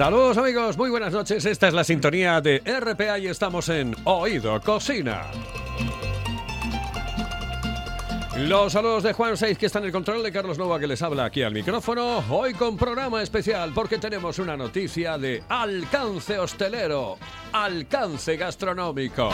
Saludos 0.00 0.38
amigos, 0.38 0.78
muy 0.78 0.88
buenas 0.88 1.12
noches. 1.12 1.44
Esta 1.44 1.68
es 1.68 1.74
la 1.74 1.84
sintonía 1.84 2.40
de 2.40 2.62
RPA 2.64 3.18
y 3.18 3.26
estamos 3.26 3.68
en 3.68 3.94
Oído 4.04 4.58
Cocina. 4.62 5.26
Los 8.38 8.72
saludos 8.72 9.02
de 9.02 9.12
Juan 9.12 9.36
Seiz 9.36 9.58
que 9.58 9.66
está 9.66 9.78
en 9.78 9.84
el 9.84 9.92
control 9.92 10.22
de 10.22 10.32
Carlos 10.32 10.56
Nova 10.56 10.80
que 10.80 10.86
les 10.86 11.02
habla 11.02 11.26
aquí 11.26 11.42
al 11.42 11.52
micrófono. 11.52 12.24
Hoy 12.30 12.54
con 12.54 12.78
programa 12.78 13.22
especial 13.22 13.72
porque 13.74 13.98
tenemos 13.98 14.38
una 14.38 14.56
noticia 14.56 15.18
de 15.18 15.42
alcance 15.50 16.38
hostelero, 16.38 17.18
alcance 17.52 18.38
gastronómico. 18.38 19.28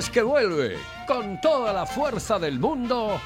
Es 0.00 0.08
que 0.08 0.22
vuelve 0.22 0.78
con 1.06 1.38
toda 1.42 1.74
la 1.74 1.84
fuerza 1.84 2.38
del 2.38 2.58
mundo 2.58 3.20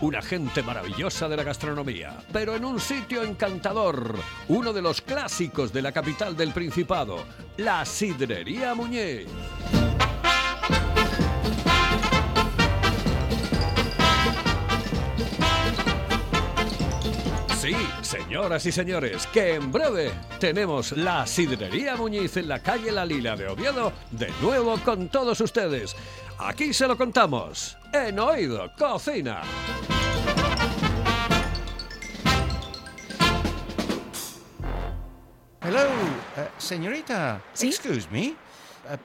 una 0.00 0.22
gente 0.22 0.62
maravillosa 0.62 1.28
de 1.28 1.36
la 1.36 1.42
gastronomía, 1.42 2.16
pero 2.32 2.54
en 2.54 2.64
un 2.64 2.78
sitio 2.78 3.24
encantador, 3.24 4.14
uno 4.46 4.72
de 4.72 4.80
los 4.80 5.00
clásicos 5.00 5.72
de 5.72 5.82
la 5.82 5.90
capital 5.90 6.36
del 6.36 6.52
Principado, 6.52 7.24
la 7.56 7.84
Sidrería 7.84 8.76
Muñiz. 8.76 9.26
Señoras 18.08 18.64
y 18.64 18.72
señores, 18.72 19.26
que 19.26 19.56
en 19.56 19.70
breve 19.70 20.10
tenemos 20.40 20.92
la 20.92 21.26
Sidrería 21.26 21.94
Muñiz 21.94 22.38
en 22.38 22.48
la 22.48 22.58
calle 22.58 22.90
La 22.90 23.04
Lila 23.04 23.36
de 23.36 23.48
Oviedo, 23.48 23.92
de 24.10 24.32
nuevo 24.40 24.78
con 24.78 25.10
todos 25.10 25.38
ustedes. 25.42 25.94
Aquí 26.38 26.72
se 26.72 26.88
lo 26.88 26.96
contamos, 26.96 27.76
en 27.92 28.18
Oído 28.18 28.72
Cocina. 28.78 29.42
Hello, 35.60 35.82
eh, 36.38 36.48
señorita. 36.56 37.42
¿Sí? 37.52 37.68
Excuse 37.68 38.08
me. 38.10 38.28
Eh, 38.28 38.36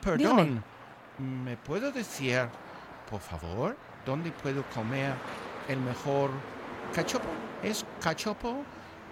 perdón. 0.02 0.64
¿Me 1.18 1.58
puedo 1.58 1.92
decir, 1.92 2.48
por 3.09 3.20
favor, 3.20 3.76
dónde 4.06 4.31
puedo 4.31 4.64
comer 4.74 5.14
el 5.68 5.81
mejor 5.81 6.31
cachopo? 6.94 7.28
¿Es 7.62 7.86
cachopo 8.00 8.64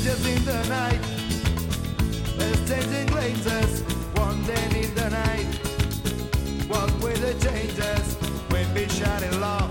Strangers 0.00 0.26
in 0.26 0.44
the 0.46 0.68
night, 0.68 1.00
we're 2.38 2.66
changing 2.66 3.06
places, 3.08 3.84
wandering 4.16 4.84
in 4.84 4.94
the 4.94 5.10
night. 5.10 5.46
What 6.68 6.90
will 7.02 7.18
the 7.18 7.34
changes 7.34 8.14
when 8.48 8.72
we 8.72 8.88
shining 8.88 9.40
love 9.40 9.70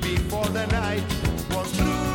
before 0.00 0.46
the 0.46 0.66
night 0.68 1.02
was 1.50 1.72
through? 1.72 2.12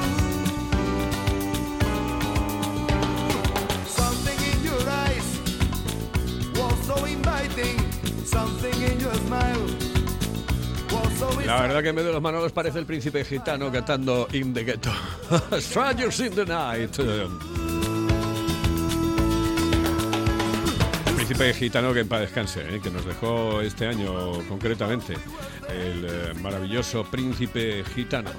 Something 3.85 4.40
in 4.53 4.63
your 4.63 4.90
eyes 4.90 5.38
was 6.56 6.79
so 6.88 7.03
inviting, 7.03 7.78
something 8.23 8.81
in 8.81 9.00
your 9.01 9.16
smile 9.16 9.89
La 11.46 11.62
verdad 11.62 11.81
que 11.81 11.90
en 11.90 11.96
medio 11.96 12.07
de 12.07 12.13
los 12.13 12.22
manolos 12.22 12.52
parece 12.52 12.80
el 12.80 12.85
príncipe 12.85 13.25
gitano 13.25 13.72
cantando 13.72 14.28
In 14.31 14.53
the 14.53 14.63
Ghetto. 14.63 14.91
Strangers 15.59 16.19
in 16.22 16.34
the 16.34 16.46
Night. 16.46 16.97
Príncipe 21.16 21.53
gitano 21.53 21.94
que 21.94 22.00
en 22.00 22.08
paz 22.08 22.22
descanse, 22.22 22.62
¿eh? 22.62 22.79
que 22.81 22.90
nos 22.90 23.06
dejó 23.06 23.62
este 23.62 23.88
año 23.88 24.31
concretamente. 24.47 25.16
El 25.68 26.06
eh, 26.06 26.34
maravilloso 26.41 27.03
príncipe 27.03 27.84
gitano. 27.94 28.31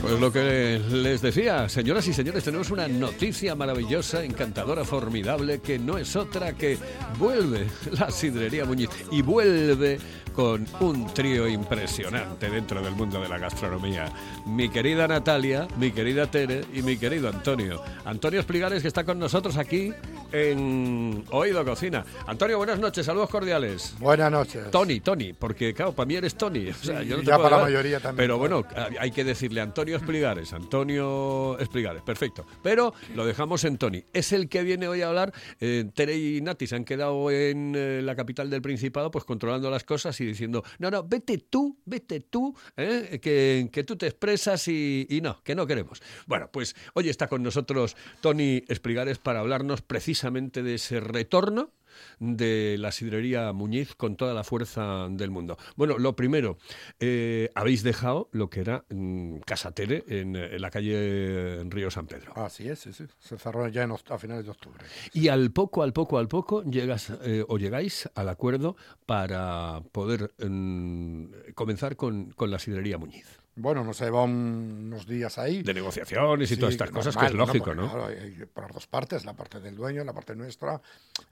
Pues 0.00 0.20
lo 0.20 0.32
que 0.32 0.80
les 0.90 1.20
decía, 1.20 1.68
señoras 1.68 2.06
y 2.06 2.12
señores, 2.12 2.44
tenemos 2.44 2.70
una 2.70 2.86
noticia 2.86 3.54
maravillosa, 3.54 4.24
encantadora, 4.24 4.84
formidable, 4.84 5.60
que 5.60 5.78
no 5.78 5.98
es 5.98 6.14
otra 6.16 6.52
que 6.52 6.78
vuelve 7.18 7.66
la 7.98 8.10
sidrería 8.10 8.64
Muñiz 8.64 8.90
y 9.10 9.22
vuelve 9.22 9.98
con 10.38 10.66
un 10.78 11.12
trío 11.12 11.48
impresionante 11.48 12.48
dentro 12.48 12.80
del 12.80 12.94
mundo 12.94 13.20
de 13.20 13.28
la 13.28 13.38
gastronomía. 13.38 14.12
Mi 14.46 14.68
querida 14.68 15.08
Natalia, 15.08 15.66
mi 15.76 15.90
querida 15.90 16.30
Tere 16.30 16.64
y 16.72 16.82
mi 16.82 16.96
querido 16.96 17.28
Antonio. 17.28 17.82
Antonio 18.04 18.38
Espligares 18.38 18.82
que 18.82 18.88
está 18.88 19.02
con 19.02 19.18
nosotros 19.18 19.56
aquí 19.56 19.92
en 20.32 21.24
Oído 21.30 21.64
Cocina. 21.64 22.04
Antonio, 22.26 22.58
buenas 22.58 22.78
noches, 22.78 23.06
saludos 23.06 23.30
cordiales. 23.30 23.94
Buenas 23.98 24.30
noches. 24.30 24.70
Tony, 24.70 25.00
Tony, 25.00 25.32
porque 25.32 25.72
claro, 25.72 25.92
para 25.92 26.06
mí 26.06 26.16
eres 26.16 26.34
Tony. 26.34 26.68
O 26.68 26.74
sea, 26.74 27.02
yo 27.02 27.16
no 27.16 27.22
te 27.22 27.28
ya 27.28 27.36
puedo 27.36 27.48
para 27.48 27.58
la 27.58 27.62
mayoría 27.64 28.00
también, 28.00 28.16
Pero 28.16 28.38
bueno, 28.38 28.64
hay 28.98 29.10
que 29.10 29.24
decirle 29.24 29.60
Antonio 29.60 29.96
Espligares, 29.96 30.52
Antonio 30.52 31.58
Espligares, 31.58 32.02
perfecto. 32.02 32.46
Pero 32.62 32.92
lo 33.14 33.24
dejamos 33.24 33.64
en 33.64 33.78
Tony. 33.78 34.04
Es 34.12 34.32
el 34.32 34.48
que 34.48 34.62
viene 34.62 34.88
hoy 34.88 35.02
a 35.02 35.08
hablar. 35.08 35.32
Eh, 35.60 35.88
Tere 35.94 36.16
y 36.16 36.40
Nati 36.40 36.66
se 36.66 36.76
han 36.76 36.84
quedado 36.84 37.30
en 37.30 37.74
eh, 37.76 38.02
la 38.02 38.14
capital 38.14 38.50
del 38.50 38.62
Principado, 38.62 39.10
pues 39.10 39.24
controlando 39.24 39.70
las 39.70 39.84
cosas 39.84 40.20
y 40.20 40.26
diciendo, 40.26 40.62
no, 40.78 40.90
no, 40.90 41.04
vete 41.04 41.38
tú, 41.38 41.78
vete 41.86 42.20
tú, 42.20 42.54
¿eh? 42.76 43.18
que, 43.22 43.68
que 43.72 43.84
tú 43.84 43.96
te 43.96 44.06
expresas 44.06 44.68
y, 44.68 45.06
y 45.08 45.20
no, 45.20 45.42
que 45.42 45.54
no 45.54 45.66
queremos. 45.66 46.02
Bueno, 46.26 46.50
pues 46.52 46.76
hoy 46.94 47.08
está 47.08 47.28
con 47.28 47.42
nosotros 47.42 47.96
Tony 48.20 48.62
Espligares 48.68 49.18
para 49.18 49.40
hablarnos 49.40 49.80
precisamente 49.82 50.17
de 50.62 50.74
ese 50.74 51.00
retorno 51.00 51.72
de 52.18 52.76
la 52.78 52.92
sidrería 52.92 53.52
Muñiz 53.52 53.94
con 53.94 54.16
toda 54.16 54.34
la 54.34 54.44
fuerza 54.44 55.08
del 55.10 55.30
mundo. 55.30 55.56
Bueno, 55.76 55.98
lo 55.98 56.16
primero, 56.16 56.58
eh, 57.00 57.50
habéis 57.54 57.82
dejado 57.82 58.28
lo 58.32 58.50
que 58.50 58.60
era 58.60 58.84
mm, 58.90 59.38
Casa 59.38 59.72
Tere 59.72 60.04
en, 60.08 60.36
en 60.36 60.60
la 60.60 60.70
calle 60.70 61.64
Río 61.64 61.90
San 61.90 62.06
Pedro. 62.06 62.32
Así 62.36 62.68
es, 62.68 62.80
sí, 62.80 62.92
sí. 62.92 63.04
Se 63.18 63.38
cerró 63.38 63.68
ya 63.68 63.82
en 63.82 63.92
a 63.92 64.18
finales 64.18 64.44
de 64.44 64.50
octubre. 64.50 64.84
Y 65.12 65.28
al 65.28 65.50
poco, 65.50 65.82
al 65.82 65.92
poco, 65.92 66.18
al 66.18 66.28
poco, 66.28 66.62
llegas 66.62 67.10
eh, 67.22 67.44
o 67.48 67.58
llegáis 67.58 68.08
al 68.14 68.28
acuerdo 68.28 68.76
para 69.06 69.82
poder 69.92 70.34
mm, 70.38 71.52
comenzar 71.54 71.96
con, 71.96 72.30
con 72.32 72.50
la 72.50 72.58
sidrería 72.58 72.98
Muñiz. 72.98 73.38
Bueno, 73.60 73.82
nos 73.82 74.00
lleva 74.00 74.22
un- 74.22 74.84
unos 74.86 75.04
días 75.06 75.36
ahí. 75.36 75.62
De 75.64 75.74
negociaciones 75.74 76.48
y 76.50 76.54
Sí, 76.54 76.60
todas 76.60 76.74
estas 76.74 76.90
cosas, 76.90 77.16
que 77.16 77.26
es 77.26 77.34
lógico, 77.34 77.64
Porque, 77.66 77.80
¿no? 77.80 77.88
claro, 77.90 78.06
hay- 78.06 78.16
hay 78.18 78.44
por 78.46 78.64
las 78.64 78.72
dos 78.72 78.86
partes, 78.86 79.24
la 79.24 79.34
parte 79.34 79.58
del 79.60 79.74
dueño, 79.74 80.04
la 80.04 80.12
parte 80.12 80.36
nuestra. 80.36 80.80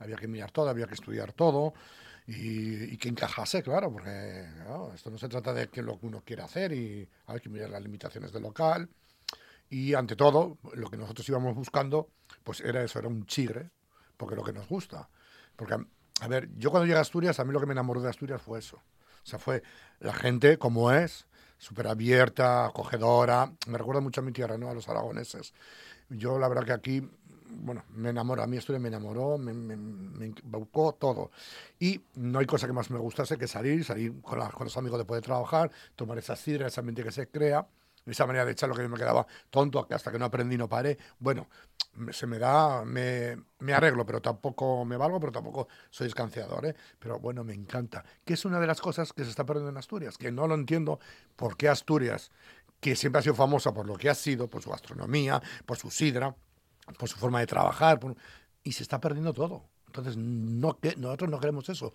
Había 0.00 0.16
que 0.16 0.26
mirar 0.26 0.50
todo, 0.50 0.68
había 0.68 0.86
que 0.88 0.94
estudiar 0.94 1.32
todo 1.32 1.72
y, 2.26 2.94
y 2.94 2.96
que 2.96 3.08
encajase, 3.08 3.62
claro, 3.62 3.92
porque 3.92 4.44
esto 4.94 5.10
no 5.10 5.18
se 5.18 5.28
trata 5.28 5.54
de 5.54 5.68
que 5.68 5.82
lo 5.82 6.00
que 6.00 6.06
uno 6.06 6.22
quiere 6.24 6.42
hacer 6.42 6.72
y 6.72 7.08
hay 7.26 7.40
que 7.40 7.48
mirar 7.48 7.70
las 7.70 7.82
limitaciones 7.82 8.32
del 8.32 8.42
local. 8.42 8.88
Y 9.70 9.94
ante 9.94 10.16
todo, 10.16 10.58
lo 10.74 10.90
que 10.90 10.96
nosotros 10.96 11.28
íbamos 11.28 11.54
buscando, 11.54 12.08
pues 12.42 12.60
era 12.60 12.82
eso, 12.82 12.98
era 12.98 13.06
un 13.08 13.24
chigre, 13.26 13.70
porque 14.16 14.34
lo 14.34 14.42
que 14.42 14.52
nos 14.52 14.68
gusta. 14.68 15.08
Porque, 15.54 15.74
a- 15.74 15.86
a 16.22 16.28
ver, 16.28 16.48
yo 16.56 16.70
cuando 16.72 16.86
llegué 16.86 16.98
a 16.98 17.02
Asturias, 17.02 17.38
a 17.38 17.44
mí 17.44 17.52
lo 17.52 17.60
que 17.60 17.66
me 17.66 17.72
enamoró 17.72 18.00
de 18.00 18.08
Asturias 18.10 18.42
fue 18.42 18.58
eso. 18.58 18.76
O 18.78 19.28
sea, 19.28 19.38
fue 19.38 19.62
la 20.00 20.12
gente 20.12 20.56
como 20.58 20.90
es, 20.92 21.26
súper 21.58 21.86
abierta, 21.88 22.66
acogedora. 22.66 23.52
Me 23.66 23.78
recuerda 23.78 24.00
mucho 24.00 24.20
a 24.20 24.24
mi 24.24 24.32
tierra, 24.32 24.58
¿no? 24.58 24.68
A 24.70 24.74
los 24.74 24.88
aragoneses. 24.88 25.52
Yo, 26.10 26.38
la 26.38 26.48
verdad 26.48 26.64
que 26.64 26.72
aquí, 26.72 27.10
bueno, 27.50 27.84
me 27.90 28.10
enamoró. 28.10 28.42
A 28.42 28.46
mí 28.46 28.56
Asturias 28.58 28.82
me 28.82 28.88
enamoró, 28.88 29.38
me, 29.38 29.52
me, 29.54 29.76
me 29.76 30.26
embaucó 30.26 30.94
todo. 30.94 31.30
Y 31.78 32.02
no 32.14 32.38
hay 32.38 32.46
cosa 32.46 32.66
que 32.66 32.72
más 32.72 32.90
me 32.90 32.98
gustase 32.98 33.38
que 33.38 33.48
salir, 33.48 33.84
salir 33.84 34.20
con, 34.22 34.38
la- 34.38 34.50
con 34.50 34.64
los 34.66 34.76
amigos 34.76 34.98
después 34.98 35.20
de 35.20 35.26
trabajar, 35.26 35.70
tomar 35.96 36.18
esa 36.18 36.36
sidra, 36.36 36.68
ese 36.68 36.80
ambiente 36.80 37.02
que 37.04 37.12
se 37.12 37.28
crea. 37.28 37.66
Esa 38.06 38.26
manera 38.26 38.44
de 38.44 38.52
echar 38.52 38.68
lo 38.68 38.74
que 38.74 38.82
yo 38.82 38.88
me 38.88 38.96
quedaba 38.96 39.26
tonto, 39.50 39.86
hasta 39.90 40.12
que 40.12 40.18
no 40.18 40.26
aprendí 40.26 40.56
no 40.56 40.68
paré. 40.68 40.96
Bueno, 41.18 41.48
se 42.12 42.26
me 42.26 42.38
da, 42.38 42.84
me, 42.84 43.36
me 43.58 43.72
arreglo, 43.72 44.06
pero 44.06 44.22
tampoco 44.22 44.84
me 44.84 44.96
valgo, 44.96 45.18
pero 45.18 45.32
tampoco 45.32 45.68
soy 45.90 46.06
escanciador, 46.06 46.66
¿eh? 46.66 46.76
Pero 46.98 47.18
bueno, 47.18 47.42
me 47.42 47.54
encanta. 47.54 48.04
Que 48.24 48.34
es 48.34 48.44
una 48.44 48.60
de 48.60 48.66
las 48.66 48.80
cosas 48.80 49.12
que 49.12 49.24
se 49.24 49.30
está 49.30 49.44
perdiendo 49.44 49.70
en 49.70 49.76
Asturias, 49.76 50.16
que 50.18 50.30
no 50.30 50.46
lo 50.46 50.54
entiendo 50.54 51.00
por 51.34 51.56
qué 51.56 51.68
Asturias, 51.68 52.30
que 52.80 52.94
siempre 52.94 53.20
ha 53.20 53.22
sido 53.22 53.34
famosa 53.34 53.72
por 53.72 53.86
lo 53.86 53.96
que 53.96 54.08
ha 54.08 54.14
sido, 54.14 54.48
por 54.48 54.62
su 54.62 54.70
gastronomía, 54.70 55.42
por 55.64 55.76
su 55.76 55.90
sidra, 55.90 56.36
por 56.98 57.08
su 57.08 57.18
forma 57.18 57.40
de 57.40 57.46
trabajar, 57.46 57.98
y 58.62 58.72
se 58.72 58.82
está 58.82 59.00
perdiendo 59.00 59.32
todo. 59.32 59.64
Entonces, 59.86 60.16
no, 60.16 60.78
que, 60.78 60.94
nosotros 60.96 61.30
no 61.30 61.40
queremos 61.40 61.68
eso. 61.68 61.92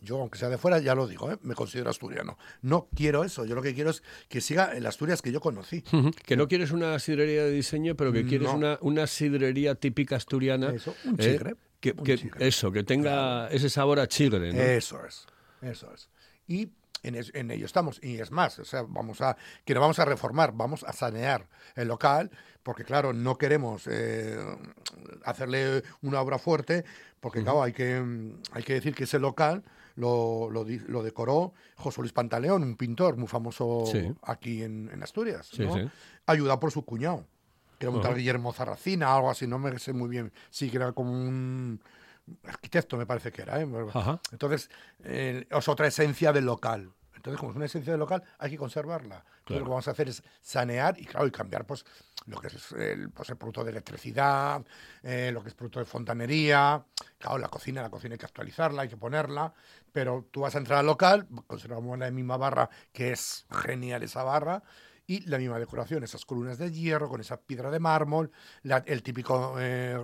Yo, 0.00 0.20
aunque 0.20 0.38
sea 0.38 0.48
de 0.48 0.58
fuera, 0.58 0.78
ya 0.78 0.94
lo 0.94 1.06
digo, 1.06 1.30
¿eh? 1.32 1.38
me 1.42 1.54
considero 1.54 1.90
asturiano. 1.90 2.38
No 2.62 2.88
quiero 2.94 3.24
eso. 3.24 3.44
Yo 3.44 3.54
lo 3.54 3.62
que 3.62 3.74
quiero 3.74 3.90
es 3.90 4.02
que 4.28 4.40
siga 4.40 4.72
el 4.76 4.86
Asturias 4.86 5.22
que 5.22 5.32
yo 5.32 5.40
conocí. 5.40 5.82
Que 6.24 6.36
no 6.36 6.46
quieres 6.48 6.70
una 6.70 6.98
sidrería 6.98 7.44
de 7.44 7.50
diseño, 7.50 7.94
pero 7.96 8.12
que 8.12 8.24
quieres 8.24 8.48
No. 8.48 8.54
una, 8.54 8.78
una 8.80 9.06
sidrería 9.06 9.74
típica 9.74 10.16
asturiana. 10.16 10.70
Eso, 10.72 10.94
un 11.04 11.14
¿eh? 11.14 11.16
chigre, 11.22 11.54
Que, 11.80 11.92
un 11.96 12.04
que- 12.04 12.18
chigre. 12.18 12.46
Eso, 12.48 12.70
que 12.72 12.84
tenga 12.84 13.48
ese 13.48 13.68
sabor 13.70 13.98
a 14.00 14.06
chigre. 14.08 14.52
¿no? 14.52 14.60
Eso 14.60 15.04
es, 15.06 15.26
eso 15.62 15.92
es. 15.92 16.08
Y 16.46 16.68
en, 17.02 17.14
es- 17.14 17.30
en 17.34 17.50
ello 17.50 17.66
estamos. 17.66 17.98
Y 18.02 18.18
es 18.20 18.30
más, 18.30 18.58
o 18.58 18.64
sea, 18.64 18.82
vamos 18.88 19.20
a, 19.20 19.36
que 19.64 19.74
no 19.74 19.80
vamos 19.80 19.98
a 19.98 20.04
reformar, 20.04 20.52
vamos 20.54 20.84
a 20.84 20.92
sanear 20.92 21.46
el 21.74 21.88
local, 21.88 22.30
porque 22.62 22.84
claro, 22.84 23.12
no 23.12 23.36
queremos 23.38 23.86
eh, 23.90 24.36
hacerle 25.24 25.82
una 26.02 26.20
obra 26.20 26.38
fuerte, 26.38 26.84
porque 27.20 27.42
claro, 27.42 27.62
hay 27.62 27.72
que, 27.72 28.02
hay 28.52 28.62
que 28.62 28.74
decir 28.74 28.94
que 28.94 29.04
ese 29.04 29.18
local 29.18 29.62
lo, 29.96 30.48
lo, 30.50 30.64
lo 30.64 31.02
decoró 31.02 31.52
José 31.76 32.00
Luis 32.00 32.12
Pantaleón, 32.12 32.62
un 32.62 32.76
pintor 32.76 33.16
muy 33.16 33.26
famoso 33.28 33.84
Sí. 33.90 34.12
aquí 34.22 34.62
en, 34.62 34.90
en 34.92 35.02
Asturias, 35.02 35.48
Sí, 35.52 35.64
¿no? 35.64 35.74
sí. 35.74 35.88
ayudado 36.26 36.60
por 36.60 36.70
su 36.70 36.84
cuñado. 36.84 37.24
Que 37.78 37.86
era 37.86 37.94
un 37.94 38.02
tal. 38.02 38.16
Guillermo 38.16 38.52
Zarracina, 38.52 39.14
algo 39.14 39.30
así, 39.30 39.46
no 39.46 39.56
me 39.60 39.78
sé 39.78 39.92
muy 39.92 40.08
bien. 40.08 40.32
Sí, 40.50 40.68
que 40.68 40.78
era 40.78 40.90
como 40.92 41.12
un 41.12 41.80
arquitecto, 42.44 42.96
me 42.96 43.06
parece 43.06 43.32
que 43.32 43.42
era. 43.42 43.60
¿eh? 43.60 43.66
Entonces, 44.32 44.70
eh, 45.04 45.46
es 45.50 45.68
otra 45.68 45.86
esencia 45.86 46.32
del 46.32 46.44
local. 46.44 46.92
Entonces, 47.14 47.38
como 47.40 47.50
es 47.50 47.56
una 47.56 47.66
esencia 47.66 47.92
del 47.92 47.98
local, 48.00 48.22
hay 48.38 48.50
que 48.50 48.56
conservarla. 48.56 49.16
Entonces, 49.16 49.42
Claro. 49.44 49.60
lo 49.60 49.64
que 49.64 49.70
vamos 49.70 49.88
a 49.88 49.90
hacer 49.90 50.08
es 50.08 50.22
sanear 50.40 50.98
y, 51.00 51.04
claro, 51.04 51.26
y 51.26 51.30
cambiar 51.32 51.66
pues, 51.66 51.84
lo 52.26 52.40
que 52.40 52.46
es 52.48 52.72
el, 52.72 53.10
pues, 53.10 53.28
el 53.30 53.36
producto 53.36 53.64
de 53.64 53.70
electricidad, 53.72 54.64
eh, 55.02 55.30
lo 55.32 55.42
que 55.42 55.48
es 55.48 55.54
producto 55.54 55.80
de 55.80 55.84
fontanería. 55.84 56.84
Claro, 57.18 57.38
la 57.38 57.48
cocina, 57.48 57.82
la 57.82 57.90
cocina 57.90 58.14
hay 58.14 58.18
que 58.18 58.26
actualizarla, 58.26 58.82
hay 58.82 58.88
que 58.88 58.96
ponerla. 58.96 59.52
Pero 59.90 60.28
tú 60.30 60.42
vas 60.42 60.54
a 60.54 60.58
entrar 60.58 60.78
al 60.78 60.86
local, 60.86 61.26
conservamos 61.46 61.98
la 61.98 62.10
misma 62.10 62.36
barra, 62.36 62.70
que 62.92 63.10
es 63.12 63.46
genial 63.50 64.02
esa 64.04 64.22
barra, 64.22 64.62
y 65.06 65.20
la 65.26 65.38
misma 65.38 65.58
decoración, 65.58 66.04
esas 66.04 66.24
columnas 66.24 66.58
de 66.58 66.70
hierro 66.70 67.08
con 67.08 67.20
esa 67.20 67.40
piedra 67.40 67.70
de 67.70 67.80
mármol, 67.80 68.30
la- 68.62 68.84
el 68.86 69.02
típico, 69.02 69.56
eh, 69.58 69.98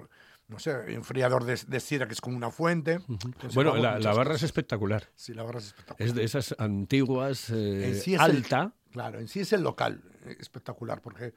no 0.49 0.59
sé, 0.59 0.73
enfriador 0.93 1.45
de, 1.45 1.59
de 1.67 1.81
sidra 1.81 2.07
que 2.07 2.13
es 2.15 2.21
como 2.21 2.37
una 2.37 2.51
fuente. 2.51 3.01
Bueno, 3.55 3.75
la, 3.77 3.99
barra 4.13 4.35
es 4.35 4.43
espectacular. 4.43 5.09
Sí, 5.17 5.33
la 5.35 5.43
barra 5.43 5.59
es 5.59 5.67
espectacular. 5.67 6.09
Es 6.09 6.15
de 6.15 6.25
esas 6.25 6.55
antiguas, 6.59 7.51
eh, 7.51 7.89
En 7.89 7.95
sí 7.97 8.15
es 8.15 8.21
el- 8.21 8.31
alta. 8.37 8.75
claro, 8.91 9.19
en 9.21 9.29
sí 9.29 9.41
es 9.41 9.53
el 9.53 9.63
local 9.63 10.03
eh, 10.27 10.37
espectacular, 10.39 11.01
porque 11.01 11.35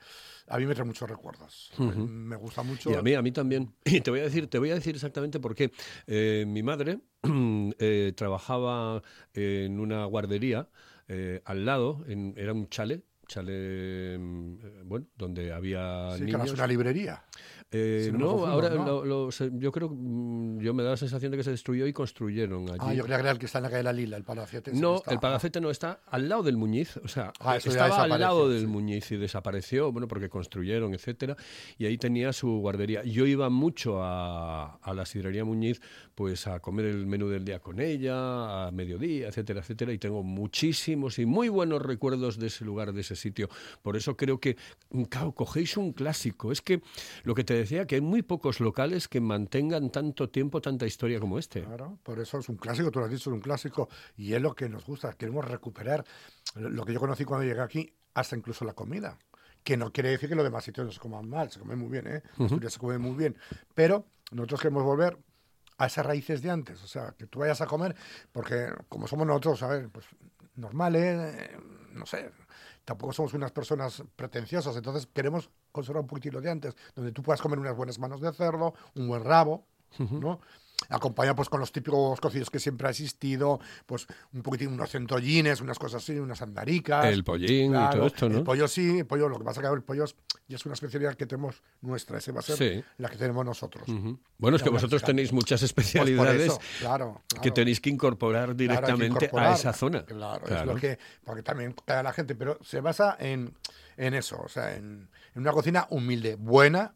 a 0.47 0.57
mí 0.57 0.65
me 0.65 0.75
trae 0.75 0.85
muchos 0.85 1.09
recuerdos. 1.09 1.71
Me- 1.77 2.35
gusta 2.35 2.63
mucho. 2.63 2.91
Y 2.91 2.95
a 2.95 3.01
mí, 3.01 3.13
a 3.13 3.21
mí 3.21 3.31
también. 3.31 3.73
Y 3.85 4.01
te 4.01 4.11
voy 4.11 4.19
a 4.19 4.23
decir, 4.23 4.47
te 4.49 4.59
voy 4.59 4.71
a 4.71 4.75
decir 4.75 4.95
exactamente 4.95 5.39
por 5.39 5.55
qué. 5.55 5.71
Eh, 6.05 6.43
mi 6.47 6.61
madre 6.63 6.99
eh, 7.79 8.13
trabajaba 8.15 9.01
en 9.33 9.79
una 9.79 10.05
guardería 10.05 10.69
eh, 11.07 11.41
al 11.45 11.65
lado, 11.65 12.03
en- 12.07 12.33
era 12.37 12.51
un 12.53 12.67
chale, 12.69 13.03
chale, 13.27 14.17
mm, 14.17 14.53
eh, 14.61 14.81
bueno, 14.85 15.05
donde 15.17 15.51
había 15.53 16.11
Sí, 16.13 16.19
que 16.19 16.31
niños. 16.31 16.47
es 16.47 16.53
una 16.53 16.67
librería. 16.67 17.23
Eh, 17.69 18.03
si 18.05 18.11
no 18.13 18.17
me 18.17 18.23
no, 18.23 18.29
confundo, 18.31 18.53
ahora 18.53 18.69
¿no? 18.69 18.85
lo- 18.85 19.05
lo- 19.05 19.31
se- 19.31 19.51
yo 19.55 19.73
creo, 19.73 19.89
mm, 19.89 20.59
yo 20.61 20.73
me 20.73 20.83
da 20.83 20.91
la 20.91 20.97
sensación 20.97 21.31
de 21.31 21.37
que 21.37 21.43
se 21.43 21.51
destruyó 21.51 21.85
y 21.85 21.91
construyeron 21.91 22.69
allí. 22.69 22.77
Ah, 22.79 22.93
yo 22.93 23.03
creía 23.03 23.17
que 23.17 23.21
era 23.23 23.31
el 23.31 23.39
que 23.39 23.45
está 23.45 23.57
en 23.59 23.63
la 23.63 23.69
calle 23.69 23.79
de 23.79 23.83
la 23.83 23.91
Lila, 23.93 24.15
el 24.15 24.23
palacete. 24.23 24.71
No, 24.73 24.95
está. 24.97 25.11
el 25.11 25.19
Palacete 25.19 25.59
no 25.59 25.69
está 25.69 25.99
al 26.07 26.29
lado 26.29 26.43
del 26.43 26.55
Muñiz, 26.55 26.95
o 27.03 27.07
sea, 27.09 27.33
Ah, 27.41 27.57
estaba 27.57 28.03
al 28.03 28.19
lado 28.21 28.47
del 28.49 28.61
sí. 28.61 28.67
Muñiz 28.67 29.11
y 29.11 29.17
desapareció, 29.17 29.91
bueno, 29.91 30.07
porque 30.07 30.29
construyeron, 30.29 30.93
etcétera, 30.93 31.35
y 31.77 31.85
ahí 31.87 31.97
tenía 31.97 32.31
su 32.31 32.47
guardería. 32.59 33.03
Yo 33.03 33.25
iba 33.25 33.49
mucho 33.49 34.01
a, 34.01 34.75
a 34.77 34.93
la 34.93 35.05
sidrería 35.05 35.43
Muñiz, 35.43 35.81
pues 36.15 36.47
a 36.47 36.61
comer 36.61 36.85
el 36.85 37.05
menú 37.05 37.27
del 37.27 37.43
día 37.43 37.59
con 37.59 37.81
ella, 37.81 38.67
a 38.67 38.71
mediodía, 38.71 39.27
etcétera, 39.27 39.59
etcétera, 39.59 39.91
y 39.91 39.97
tengo 39.97 40.23
muchísimos 40.23 41.19
y 41.19 41.25
muy 41.25 41.49
buenos 41.49 41.81
recuerdos 41.81 42.39
de 42.39 42.47
ese 42.47 42.63
lugar, 42.63 42.93
de 42.93 43.01
ese 43.01 43.17
sitio. 43.17 43.49
Por 43.81 43.97
eso 43.97 44.15
creo 44.15 44.39
que, 44.39 44.55
mm, 44.91 45.03
claro, 45.03 45.33
cogéis 45.33 45.75
un 45.75 45.91
clásico. 45.91 46.53
Es 46.53 46.61
que 46.61 46.81
lo 47.25 47.35
que 47.35 47.43
te 47.43 47.56
decía, 47.57 47.85
que 47.85 47.95
hay 47.95 48.01
muy 48.01 48.21
pocos 48.21 48.59
locales 48.59 49.07
que 49.07 49.21
mantengan 49.21 49.89
tanto 49.91 50.29
tiempo, 50.29 50.61
tanta 50.61 50.85
historia 50.85 51.19
como 51.19 51.39
este. 51.39 51.63
Claro, 51.63 51.97
por 52.03 52.19
eso 52.19 52.39
es 52.39 52.49
un 52.49 52.57
clásico, 52.57 52.91
tú 52.91 52.99
lo 52.99 53.05
has 53.05 53.11
dicho, 53.11 53.29
es 53.29 53.33
un 53.33 53.41
clásico 53.41 53.89
y 54.15 54.33
es 54.33 54.41
lo 54.41 54.55
que 54.55 54.69
nos 54.69 54.85
gusta, 54.85 55.13
queremos 55.13 55.45
recuperar 55.45 56.05
lo 56.55 56.85
que 56.85 56.93
yo 56.93 56.99
conocí 56.99 57.25
cuando 57.25 57.45
llegué 57.45 57.61
aquí, 57.61 57.93
hasta 58.13 58.35
incluso 58.35 58.65
la 58.65 58.73
comida, 58.73 59.17
que 59.63 59.77
no 59.77 59.91
quiere 59.91 60.09
decir 60.09 60.29
que 60.29 60.35
los 60.35 60.43
demás 60.43 60.63
sitios 60.63 60.85
no 60.85 60.91
se 60.91 60.99
coman 60.99 61.29
mal, 61.29 61.51
se 61.51 61.59
come 61.59 61.75
muy 61.75 61.89
bien, 61.89 62.07
¿eh? 62.07 62.23
Asturias 62.39 62.73
se 62.73 62.79
come 62.79 62.97
muy 62.97 63.15
bien, 63.15 63.35
pero 63.73 64.05
nosotros 64.31 64.61
queremos 64.61 64.83
volver 64.83 65.17
a 65.77 65.85
esas 65.85 66.05
raíces 66.05 66.41
de 66.41 66.49
antes, 66.49 66.81
o 66.83 66.87
sea, 66.87 67.13
que 67.17 67.27
tú 67.27 67.39
vayas 67.39 67.61
a 67.61 67.67
comer, 67.67 67.95
porque 68.31 68.69
como 68.89 69.07
somos 69.07 69.27
nosotros, 69.27 69.61
a 69.63 69.67
ver, 69.67 69.89
pues 69.89 70.05
normales, 70.57 71.35
eh, 71.35 71.57
no 71.93 72.05
sé, 72.05 72.31
tampoco 72.83 73.13
somos 73.13 73.33
unas 73.33 73.51
personas 73.51 74.03
pretenciosas, 74.15 74.75
entonces 74.75 75.07
queremos 75.13 75.49
conservar 75.71 76.01
un 76.01 76.07
poquitito 76.07 76.41
de 76.41 76.49
antes, 76.49 76.75
donde 76.95 77.11
tú 77.11 77.21
puedas 77.23 77.41
comer 77.41 77.59
unas 77.59 77.75
buenas 77.75 77.99
manos 77.99 78.21
de 78.21 78.31
cerdo, 78.33 78.73
un 78.95 79.07
buen 79.07 79.23
rabo, 79.23 79.65
¿no? 79.99 80.41
Acompañado 80.89 81.35
pues 81.35 81.49
con 81.49 81.59
los 81.59 81.71
típicos 81.71 82.19
cocidos 82.21 82.49
que 82.49 82.59
siempre 82.59 82.87
ha 82.87 82.91
existido, 82.91 83.59
pues 83.85 84.05
un 84.31 84.41
poquitín, 84.43 84.69
unos 84.69 84.89
centollines, 84.91 85.59
unas 85.59 85.77
cosas 85.79 86.03
así, 86.03 86.17
unas 86.17 86.41
andaricas. 86.41 87.05
El 87.05 87.23
pollín 87.23 87.71
y 87.75 87.89
todo 87.89 88.07
esto, 88.07 88.29
¿no? 88.29 88.37
El 88.37 88.43
pollo 88.43 88.67
sí, 88.67 88.99
el 88.99 89.05
pollo, 89.05 89.27
lo 89.27 89.37
que 89.39 89.43
pasa 89.43 89.59
que 89.59 89.67
el 89.67 89.81
pollo 89.81 90.05
es, 90.05 90.15
ya 90.47 90.55
es 90.55 90.65
una 90.65 90.73
especialidad 90.73 91.15
que 91.15 91.25
tenemos 91.25 91.61
nuestra, 91.81 92.19
esa 92.19 92.31
va 92.31 92.39
a 92.39 92.43
ser 92.43 92.57
Sí. 92.57 92.83
la 92.99 93.09
que 93.09 93.17
tenemos 93.17 93.43
nosotros. 93.43 93.83
Bueno, 94.37 94.55
es 94.57 94.63
que 94.63 94.69
vosotros 94.69 95.01
tenéis 95.03 95.33
muchas 95.33 95.61
Pues 95.61 95.73
por 95.73 95.83
especialidades 95.83 96.41
eso, 96.53 96.59
claro, 96.79 97.21
que 97.41 97.51
tenéis 97.51 97.81
que 97.81 97.89
incorporar 97.89 98.49
que 98.49 98.55
directamente 98.55 99.29
a 99.35 99.53
esa 99.53 99.73
zona. 99.73 100.05
Claro, 100.05 100.45
es 100.47 100.65
lo 100.65 100.75
que. 100.75 100.99
Porque 101.25 101.41
también 101.43 101.75
cae 101.85 102.03
la 102.03 102.13
gente, 102.13 102.35
pero 102.35 102.59
se 102.63 102.81
basa 102.81 103.17
en, 103.19 103.53
en 103.97 104.13
eso, 104.13 104.39
o 104.41 104.47
sea, 104.47 104.75
en, 104.75 105.09
en 105.33 105.41
una 105.41 105.51
cocina 105.51 105.87
humilde, 105.89 106.35
buena, 106.35 106.93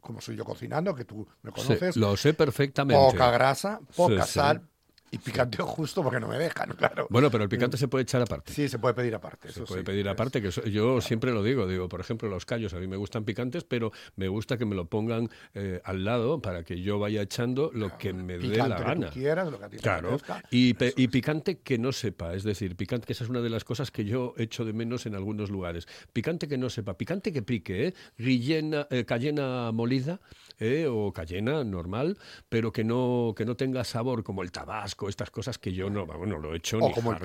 como 0.00 0.20
soy 0.20 0.36
yo 0.36 0.44
cocinando, 0.44 0.94
que 0.94 1.04
tú 1.04 1.26
me 1.42 1.50
Sí, 1.52 1.62
conoces, 1.62 1.96
lo 1.96 2.16
sé 2.16 2.34
perfectamente. 2.34 3.12
poca 3.12 3.30
grasa, 3.30 3.80
poca 3.96 4.24
sí. 4.26 4.32
sal 4.32 4.69
y 5.10 5.18
picante 5.18 5.58
justo 5.62 6.02
porque 6.02 6.20
no 6.20 6.28
me 6.28 6.38
dejan, 6.38 6.70
claro. 6.76 7.06
Bueno, 7.10 7.30
pero 7.30 7.44
el 7.44 7.50
picante 7.50 7.76
se 7.76 7.88
puede 7.88 8.02
echar 8.02 8.22
aparte. 8.22 8.52
Sí, 8.52 8.68
se 8.68 8.78
puede 8.78 8.94
pedir 8.94 9.14
aparte. 9.14 9.48
Se 9.48 9.60
eso 9.60 9.64
puede 9.64 9.80
sí, 9.80 9.86
pedir 9.86 10.06
es- 10.06 10.12
aparte, 10.12 10.40
que 10.40 10.50
yo 10.70 11.00
siempre 11.00 11.32
lo 11.32 11.42
digo, 11.42 11.66
digo, 11.66 11.88
por 11.88 12.00
ejemplo, 12.00 12.28
los 12.28 12.44
callos 12.46 12.74
a 12.74 12.78
mí 12.78 12.86
me 12.86 12.96
gustan 12.96 13.24
picantes, 13.24 13.64
pero 13.64 13.90
me 14.16 14.28
gusta 14.28 14.56
que 14.56 14.64
me 14.66 14.74
lo 14.74 14.86
pongan 14.86 15.28
eh, 15.54 15.80
al 15.84 16.04
lado 16.04 16.40
para 16.40 16.62
que 16.64 16.80
yo 16.80 16.98
vaya 16.98 17.22
echando 17.22 17.70
lo 17.74 17.96
que 17.98 18.12
me 18.12 18.38
dé 18.38 18.56
la 18.58 18.76
que 18.76 18.82
gana. 18.84 19.10
quieras, 19.10 19.50
lo 19.50 19.58
que 19.58 19.64
a 19.64 19.68
ti 19.68 19.76
te 19.78 19.82
Claro, 19.82 20.14
apetezca. 20.14 20.42
y, 20.50 20.74
pe- 20.74 20.94
y 20.96 21.08
picante 21.08 21.58
que 21.58 21.78
no 21.78 21.92
sepa, 21.92 22.34
es 22.34 22.44
decir, 22.44 22.76
picante, 22.76 23.06
que 23.06 23.12
esa 23.12 23.24
es 23.24 23.30
una 23.30 23.40
de 23.40 23.50
las 23.50 23.64
cosas 23.64 23.90
que 23.90 24.04
yo 24.04 24.34
echo 24.36 24.64
de 24.64 24.72
menos 24.72 25.06
en 25.06 25.14
algunos 25.14 25.50
lugares. 25.50 25.88
Picante 26.12 26.46
que 26.48 26.58
no 26.58 26.70
sepa, 26.70 26.94
picante 26.96 27.32
que 27.32 27.42
pique, 27.42 27.88
¿eh? 27.88 27.94
Rillena, 28.18 28.86
eh, 28.90 29.04
cayena 29.04 29.72
molida 29.72 30.20
¿eh? 30.58 30.86
o 30.88 31.12
cayena 31.12 31.64
normal, 31.64 32.18
pero 32.48 32.72
que 32.72 32.84
no, 32.84 33.32
que 33.36 33.44
no 33.44 33.56
tenga 33.56 33.82
sabor 33.84 34.22
como 34.22 34.42
el 34.42 34.52
tabasco 34.52 34.99
estas 35.08 35.30
cosas 35.30 35.58
que 35.58 35.72
yo 35.72 35.88
no, 35.90 36.06
vamos, 36.06 36.28
no 36.28 36.38
lo 36.38 36.52
he 36.52 36.56
hecho 36.58 36.78
O 36.78 36.88
ni 36.88 36.94
como 36.94 37.12
el 37.12 37.18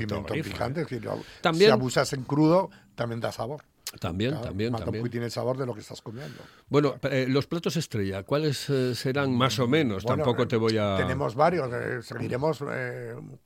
picante, 0.44 0.86
que 0.86 1.00
lo- 1.00 1.22
También- 1.42 1.70
si 1.70 1.74
abusas 1.74 2.14
en 2.14 2.24
crudo, 2.24 2.70
también 2.96 3.20
da 3.20 3.32
sabor. 3.32 3.64
También, 4.00 4.32
Claro, 4.32 4.48
también, 4.48 4.74
también. 4.76 5.02
poquitín 5.04 5.24
el 5.24 5.32
sabor 5.32 5.58
de 5.58 5.66
lo 5.66 5.74
que 5.74 5.80
estás 5.80 6.02
comiendo. 6.02 6.42
Bueno, 6.68 6.96
eh, 7.04 7.28
los 7.30 7.48
platos 7.48 7.78
estrella, 7.78 8.24
¿cuáles 8.24 8.70
eh, 8.70 8.94
serán 8.94 9.34
más 9.34 9.58
o 9.60 9.68
menos? 9.68 10.04
Bueno, 10.04 10.24
Tampoco 10.24 10.44
eh, 10.44 10.48
te 10.48 10.58
voy 10.58 10.78
a... 10.78 10.98
Tenemos 10.98 11.34
varios. 11.36 11.72
eh, 11.72 12.02
seguiremos 12.02 12.62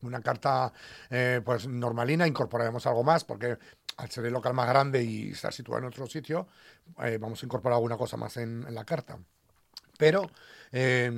una 0.01 0.21
carta 0.21 0.71
pues 1.43 1.67
normalina, 1.67 2.25
incorporaremos 2.25 2.85
algo 2.87 3.03
más, 3.03 3.25
porque 3.25 3.57
al 3.97 4.09
ser 4.09 4.25
el 4.25 4.33
local 4.33 4.53
más 4.53 4.67
grande 4.69 5.03
y 5.03 5.31
estar 5.31 5.53
situado 5.53 5.79
en 5.81 5.85
otro 5.87 6.07
sitio, 6.07 6.47
vamos 7.19 7.43
a 7.43 7.45
incorporar 7.45 7.75
alguna 7.75 7.97
cosa 7.97 8.17
más 8.17 8.37
en, 8.37 8.65
en 8.67 8.73
la 8.73 8.85
carta. 8.85 9.19
Pero 9.97 10.31
eh, 10.71 11.11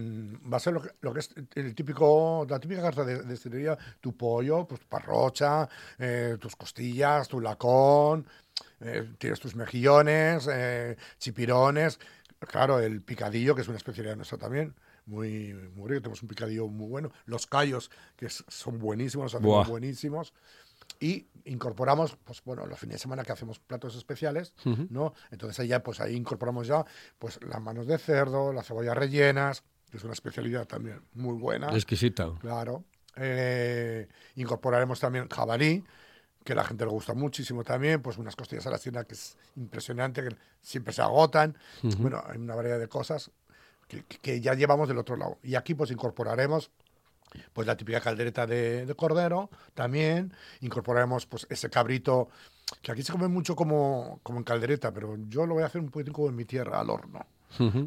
va 0.52 0.58
a 0.58 0.60
ser 0.60 0.74
lo 0.74 0.82
que, 0.82 0.90
lo 1.02 1.14
que 1.14 1.20
es 1.20 1.30
el 1.56 1.76
típico, 1.76 2.46
la 2.50 2.60
típica 2.60 2.82
carta 2.82 3.04
de, 3.04 3.24
de 3.24 3.34
hostelería, 3.34 3.78
tu 4.00 4.16
pollo, 4.16 4.68
pues 4.68 4.82
tu 4.82 4.88
parrocha, 4.88 5.68
eh, 5.98 6.38
tus 6.40 6.56
costillas, 6.56 7.28
tu 7.28 7.40
lacón, 7.42 8.26
eh, 8.80 9.10
tienes 9.18 9.40
tus 9.40 9.56
mejillones, 9.56 10.48
eh, 10.52 10.98
chipirones, 11.18 12.00
claro, 12.40 12.80
el 12.80 13.02
picadillo, 13.02 13.56
que 13.56 13.62
es 13.62 13.68
una 13.68 13.78
especialidad 13.78 14.16
nuestra 14.16 14.38
también, 14.38 14.74
muy, 15.06 15.54
muy 15.76 15.90
rico, 15.90 16.02
tenemos 16.02 16.22
un 16.22 16.30
picadillo 16.30 16.68
muy 16.68 16.88
bueno, 16.88 17.12
los 17.26 17.48
callos, 17.48 17.92
que 18.16 18.30
son 18.30 18.80
buenísimos, 18.80 19.26
los 19.26 19.36
hacemos 19.36 19.68
buenísimos, 19.68 20.34
y 21.02 21.28
incorporamos, 21.46 22.16
pues 22.24 22.44
bueno, 22.46 22.68
los 22.68 22.80
fines 22.80 22.94
de 22.94 23.00
semana 23.00 23.24
que 23.24 23.32
hacemos 23.32 23.60
platos 23.60 23.96
especiales, 23.96 24.54
¿no? 24.90 25.16
Entonces 25.32 25.60
ahí 25.60 25.68
ya, 25.68 25.82
pues 25.82 26.00
ahí 26.00 26.16
incorporamos 26.16 26.68
ya, 26.68 26.86
pues 27.18 27.40
las 27.44 27.60
manos 27.60 27.88
de 27.88 27.98
cerdo, 27.98 28.54
las 28.54 28.68
cebollas 28.68 28.96
rellenas, 28.96 29.64
que 29.90 29.98
es 29.98 30.04
una 30.04 30.14
especialidad 30.14 30.68
también 30.68 31.02
muy 31.14 31.38
buena. 31.38 31.74
Exquisita. 31.74 32.32
Claro. 32.40 32.86
Eh, 33.16 34.08
incorporaremos 34.36 35.00
también 35.00 35.28
jabalí, 35.28 35.84
que 36.44 36.54
a 36.54 36.56
la 36.56 36.64
gente 36.64 36.86
le 36.86 36.92
gusta 36.92 37.16
muchísimo 37.16 37.64
también, 37.64 38.04
pues 38.04 38.20
unas 38.20 38.36
costillas 38.36 38.68
a 38.68 38.70
la 38.70 38.78
cena 38.78 39.04
que 39.04 39.16
es 39.16 39.38
impresionante, 39.56 40.24
que 40.24 40.36
siempre 40.62 40.94
se 40.94 41.02
agotan. 41.02 41.58
Bueno, 41.98 42.24
hay 42.28 42.38
una 42.38 42.54
variedad 42.54 42.80
de 42.80 42.88
cosas 42.88 43.32
que 44.22 44.40
ya 44.40 44.54
llevamos 44.54 44.88
del 44.88 45.00
otro 45.00 45.18
lado. 45.18 45.40
Y 45.42 45.56
aquí 45.56 45.74
pues 45.74 45.90
incorporaremos 45.90 46.70
pues 47.54 47.68
la 47.68 47.76
típica 47.78 48.00
caldereta 48.02 48.46
de, 48.48 48.86
de 48.86 48.96
cordero 48.96 49.50
también, 49.74 50.34
incorporaremos 50.62 51.26
pues 51.26 51.48
ese 51.50 51.70
cabrito, 51.70 52.30
que 52.82 52.92
aquí 52.92 53.04
se 53.04 53.12
come 53.12 53.28
mucho 53.28 53.56
como, 53.56 54.20
como 54.24 54.38
en 54.40 54.44
caldereta, 54.44 54.92
pero 54.94 55.18
yo 55.28 55.46
lo 55.46 55.56
voy 55.56 55.64
a 55.64 55.68
hacer 55.68 55.82
un 55.82 55.90
poquitín 55.90 56.14
como 56.14 56.30
en 56.30 56.36
mi 56.36 56.46
tierra, 56.46 56.80
al 56.80 56.90
horno. 56.90 57.26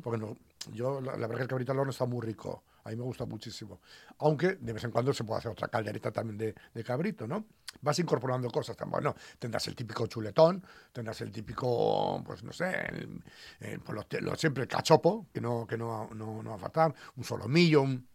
Porque 0.00 0.18
no, 0.18 0.36
yo, 0.72 1.00
la, 1.00 1.12
la 1.16 1.26
verdad 1.26 1.36
que 1.36 1.42
el 1.42 1.48
cabrito 1.48 1.72
al 1.72 1.78
horno 1.78 1.90
está 1.90 2.04
muy 2.06 2.20
rico. 2.24 2.62
A 2.84 2.90
mí 2.90 2.96
me 2.96 3.02
gusta 3.02 3.24
muchísimo. 3.24 3.80
Aunque 4.18 4.56
de 4.56 4.72
vez 4.74 4.84
en 4.84 4.90
cuando 4.90 5.14
se 5.14 5.24
puede 5.24 5.38
hacer 5.38 5.50
otra 5.52 5.68
caldereta 5.68 6.10
también 6.10 6.36
de, 6.36 6.54
de 6.74 6.84
cabrito, 6.84 7.26
¿no? 7.26 7.46
Vas 7.80 7.98
incorporando 7.98 8.50
cosas. 8.50 8.76
tan 8.76 8.90
Bueno, 8.90 9.14
tendrás 9.38 9.66
el 9.68 9.74
típico 9.74 10.06
chuletón, 10.06 10.62
tendrás 10.92 11.18
el 11.22 11.32
típico, 11.32 12.22
pues 12.26 12.42
no 12.44 12.52
sé, 12.52 12.70
el- 12.88 13.22
el- 13.60 13.80
pues 13.80 13.96
lo- 14.10 14.20
lo- 14.20 14.36
siempre 14.36 14.64
el 14.64 14.68
cachopo, 14.68 15.26
que 15.32 15.40
no, 15.40 15.66
que 15.66 15.78
no, 15.78 16.10
no, 16.14 16.42
no 16.42 16.50
va 16.50 16.56
a 16.56 16.58
faltar, 16.58 16.94
un 17.16 17.24
solomillo, 17.24 17.80
un... 17.80 18.06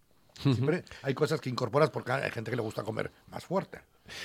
Siempre 0.42 0.84
hay 1.02 1.14
cosas 1.14 1.42
que 1.42 1.50
incorporas 1.50 1.90
porque 1.90 2.12
hay 2.12 2.32
gente 2.32 2.52
que 2.52 2.58
le 2.58 2.62
gusta 2.62 2.84
comer 2.84 3.12
más 3.30 3.44
fuerte. 3.46 3.82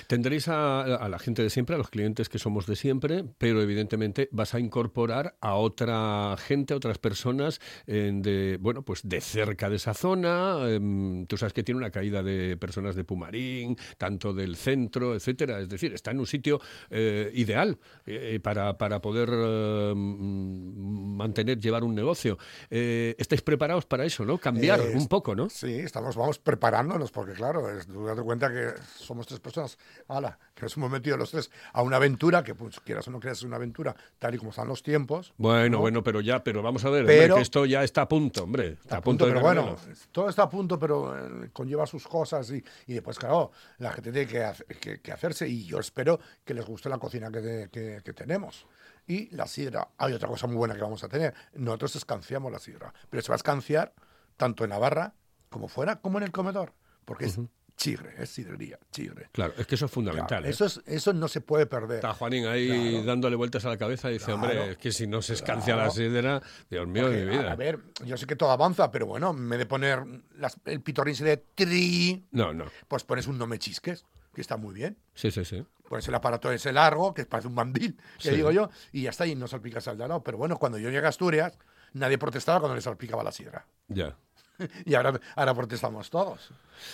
Tendréis 0.07 0.49
a, 0.49 0.83
a 0.83 1.09
la 1.09 1.19
gente 1.19 1.43
de 1.43 1.51
siempre, 1.51 1.75
a 1.75 1.79
los 1.79 1.91
clientes 1.91 2.29
que 2.29 2.39
somos 2.39 2.67
de 2.67 2.77
siempre, 2.77 3.25
pero 3.39 3.63
evidentemente 3.63 4.29
vas 4.33 4.55
a 4.55 4.61
incorporar 4.61 5.37
a 5.41 5.55
otra 5.55 6.37
gente, 6.39 6.75
a 6.75 6.77
otras 6.77 6.99
personas 6.99 7.61
eh, 7.87 8.11
de, 8.15 8.59
bueno, 8.61 8.83
pues 8.83 9.01
de 9.05 9.21
cerca 9.21 9.69
de 9.71 9.77
esa 9.77 9.95
zona. 9.95 10.59
em, 10.69 11.27
tú 11.27 11.37
sabes 11.37 11.53
que 11.53 11.63
tiene 11.63 11.79
una 11.79 11.91
caída 11.91 12.23
de 12.23 12.57
personas 12.57 12.95
de 12.95 13.05
Pumarín, 13.05 13.77
tanto 13.99 14.33
del 14.33 14.57
centro, 14.57 15.15
etcétera. 15.15 15.61
Es 15.61 15.69
decir, 15.69 15.93
está 15.93 16.11
en 16.11 16.21
un 16.21 16.27
sitio 16.27 16.61
eh, 16.91 17.31
ideal 17.35 17.79
eh, 18.07 18.41
para, 18.43 18.77
para 18.79 19.01
poder 19.01 19.31
mm, 19.31 21.17
mantener, 21.17 21.59
llevar 21.59 21.85
un 21.85 21.95
negocio. 21.95 22.39
Eh, 22.71 23.15
¿Estáis 23.19 23.43
preparados 23.43 23.87
para 23.87 24.05
eso, 24.05 24.25
no? 24.25 24.39
Cambiar 24.39 24.81
un 24.81 25.09
poco, 25.09 25.35
¿no? 25.35 25.49
Sí, 25.49 25.73
estamos, 25.73 26.17
vamos 26.17 26.39
preparándonos, 26.39 27.11
porque 27.11 27.33
claro, 27.33 27.71
es, 27.71 27.87
date 27.87 28.23
cuenta 28.23 28.51
que 28.51 28.73
somos 28.97 29.27
tres 29.27 29.41
personas, 29.41 29.74
ala, 30.09 30.39
que 30.55 30.63
nos 30.63 30.77
hemos 30.77 30.91
metido 30.91 31.17
los 31.17 31.31
tres 31.31 31.51
a 31.73 31.83
una 31.83 31.97
aventura, 31.97 32.43
que 32.45 32.55
pues 32.55 32.81
quieras 32.81 33.07
o 33.09 33.11
no 33.11 33.21
quieras 33.21 33.39
es 33.39 33.45
una 33.45 33.57
aventura, 33.57 33.95
tal 34.19 34.35
y 34.35 34.39
como 34.39 34.51
están 34.51 34.69
los 34.69 34.83
tiempos. 34.83 35.35
Bueno, 35.37 35.77
¿no? 35.77 35.81
bueno, 35.81 36.03
pero 36.03 36.21
ya, 36.21 36.43
pero 36.45 36.63
vamos 36.63 36.85
a 36.85 36.91
ver, 36.91 37.01
hombre, 37.03 37.35
que 37.35 37.41
esto 37.41 37.67
ya 37.67 37.83
está 37.85 38.03
a 38.03 38.09
punto, 38.09 38.45
hombre. 38.45 38.69
Está, 38.69 38.83
Está 38.83 38.97
a 38.97 39.01
punto, 39.03 39.27
de 39.27 39.33
pero 39.33 39.41
bueno, 39.43 39.77
todo 40.13 40.29
está 40.29 40.43
a 40.45 40.49
punto, 40.51 40.79
pero 40.79 41.17
eh, 41.45 41.51
conlleva 41.53 41.87
sus 41.87 42.07
cosas 42.07 42.51
y, 42.51 42.63
y 42.87 42.95
después, 42.95 43.19
claro, 43.19 43.51
la 43.79 43.93
gente 43.93 44.13
tiene 44.13 44.27
que, 44.27 44.45
hace- 44.45 44.65
que- 44.65 45.01
que 45.01 45.13
hacerse 45.13 45.49
y 45.49 45.65
yo 45.65 45.79
espero 45.79 46.19
que 46.45 46.55
les 46.55 46.65
guste 46.65 46.89
la 46.89 46.99
cocina 46.99 47.31
que, 47.31 47.41
de- 47.41 47.69
que- 47.71 48.01
que 48.05 48.13
tenemos. 48.13 48.67
Y 49.07 49.29
la 49.37 49.47
sidra, 49.47 49.89
hay 49.99 50.15
otra 50.15 50.29
cosa 50.29 50.47
muy 50.47 50.57
buena 50.57 50.75
que 50.75 50.81
vamos 50.81 51.05
a 51.05 51.09
tener, 51.09 51.35
nosotros 51.55 51.95
escanciamos 51.97 52.51
la 52.51 52.59
sidra, 52.59 52.95
pero 53.11 53.23
se 53.23 53.29
va 53.29 53.35
a 53.35 53.37
escanciar 53.37 53.93
tanto 54.37 54.65
en 54.65 54.71
la 54.71 54.79
barra 54.79 55.15
como 55.51 55.69
fuera, 55.69 55.97
como 56.01 56.17
en 56.19 56.25
el 56.25 56.33
comedor, 56.33 56.73
porque 57.05 57.27
es 57.27 57.39
chigre, 57.77 58.15
es 58.19 58.31
sidrería, 58.31 58.79
chigre. 58.91 59.29
Claro, 59.33 59.55
es 59.59 59.67
que 59.67 59.75
eso 59.75 59.87
es 59.87 59.91
fundamental. 59.93 60.29
Claro, 60.29 60.47
¿eh? 60.47 60.51
eso, 60.51 60.65
es, 60.67 60.81
eso 60.87 61.13
no 61.13 61.29
se 61.29 61.41
puede 61.41 61.67
perder. 61.67 61.97
Está 61.97 62.15
Juanín 62.15 62.47
ahí 62.47 62.69
Claro. 62.69 63.05
dándole 63.07 63.37
vueltas 63.37 63.65
a 63.65 63.69
la 63.69 63.77
cabeza 63.77 64.11
y 64.11 64.15
dice, 64.15 64.27
Claro. 64.27 64.41
hombre, 64.41 64.71
es 64.73 64.79
que 64.79 64.93
si 64.93 65.07
no 65.07 65.21
se 65.23 65.35
escancia 65.35 65.77
la 65.77 65.91
sidra, 65.91 66.41
Dios 66.71 66.87
mío 66.87 67.09
de 67.11 67.25
mi 67.25 67.31
vida. 67.31 67.53
A, 67.53 67.57
ver, 67.57 67.81
yo 68.05 68.17
sé 68.17 68.27
que 68.27 68.37
todo 68.37 68.51
avanza, 68.51 68.91
pero 68.91 69.07
bueno, 69.07 69.31
en 69.31 69.49
vez 69.49 69.59
de 69.59 69.67
poner 69.67 70.03
las- 70.37 70.59
el 70.65 70.81
pitorrín 70.81 71.17
de 71.17 71.37
tri, 71.37 72.25
No, 72.31 72.53
no. 72.55 72.65
pues 72.89 73.05
pones 73.05 73.27
un 73.27 73.39
no 73.39 73.47
me 73.47 73.59
chisques, 73.59 74.05
que 74.35 74.41
está 74.41 74.57
muy 74.57 74.75
bien. 74.75 74.97
Sí, 75.15 75.31
sí, 75.31 75.45
sí. 75.45 75.65
Pones 75.89 76.09
el 76.09 76.15
aparato 76.15 76.51
ese 76.51 76.73
largo, 76.73 77.13
que 77.13 77.27
parece 77.27 77.49
un 77.49 77.55
mandil, 77.55 77.97
que 78.19 78.31
Sí. 78.31 78.37
digo 78.37 78.51
yo, 78.51 78.71
y 78.93 79.03
ya 79.03 79.11
está, 79.11 79.27
y 79.27 79.35
no 79.35 79.47
salpicas 79.47 79.87
al 79.89 79.99
de 79.99 80.09
lado. 80.09 80.23
Pero 80.25 80.39
bueno, 80.39 80.57
cuando 80.59 80.79
yo 80.79 80.89
llegué 80.91 81.05
a 81.07 81.11
Asturias, 81.11 81.59
nadie 81.93 82.19
protestaba 82.19 82.61
cuando 82.61 82.75
le 82.75 82.81
salpicaba 82.81 83.23
la 83.23 83.31
sidra. 83.33 83.67
Ya. 83.89 84.17
Y 84.85 84.95
ahora, 84.95 85.21
ahora 85.37 85.55
protestamos 85.55 86.11
todos. 86.11 86.51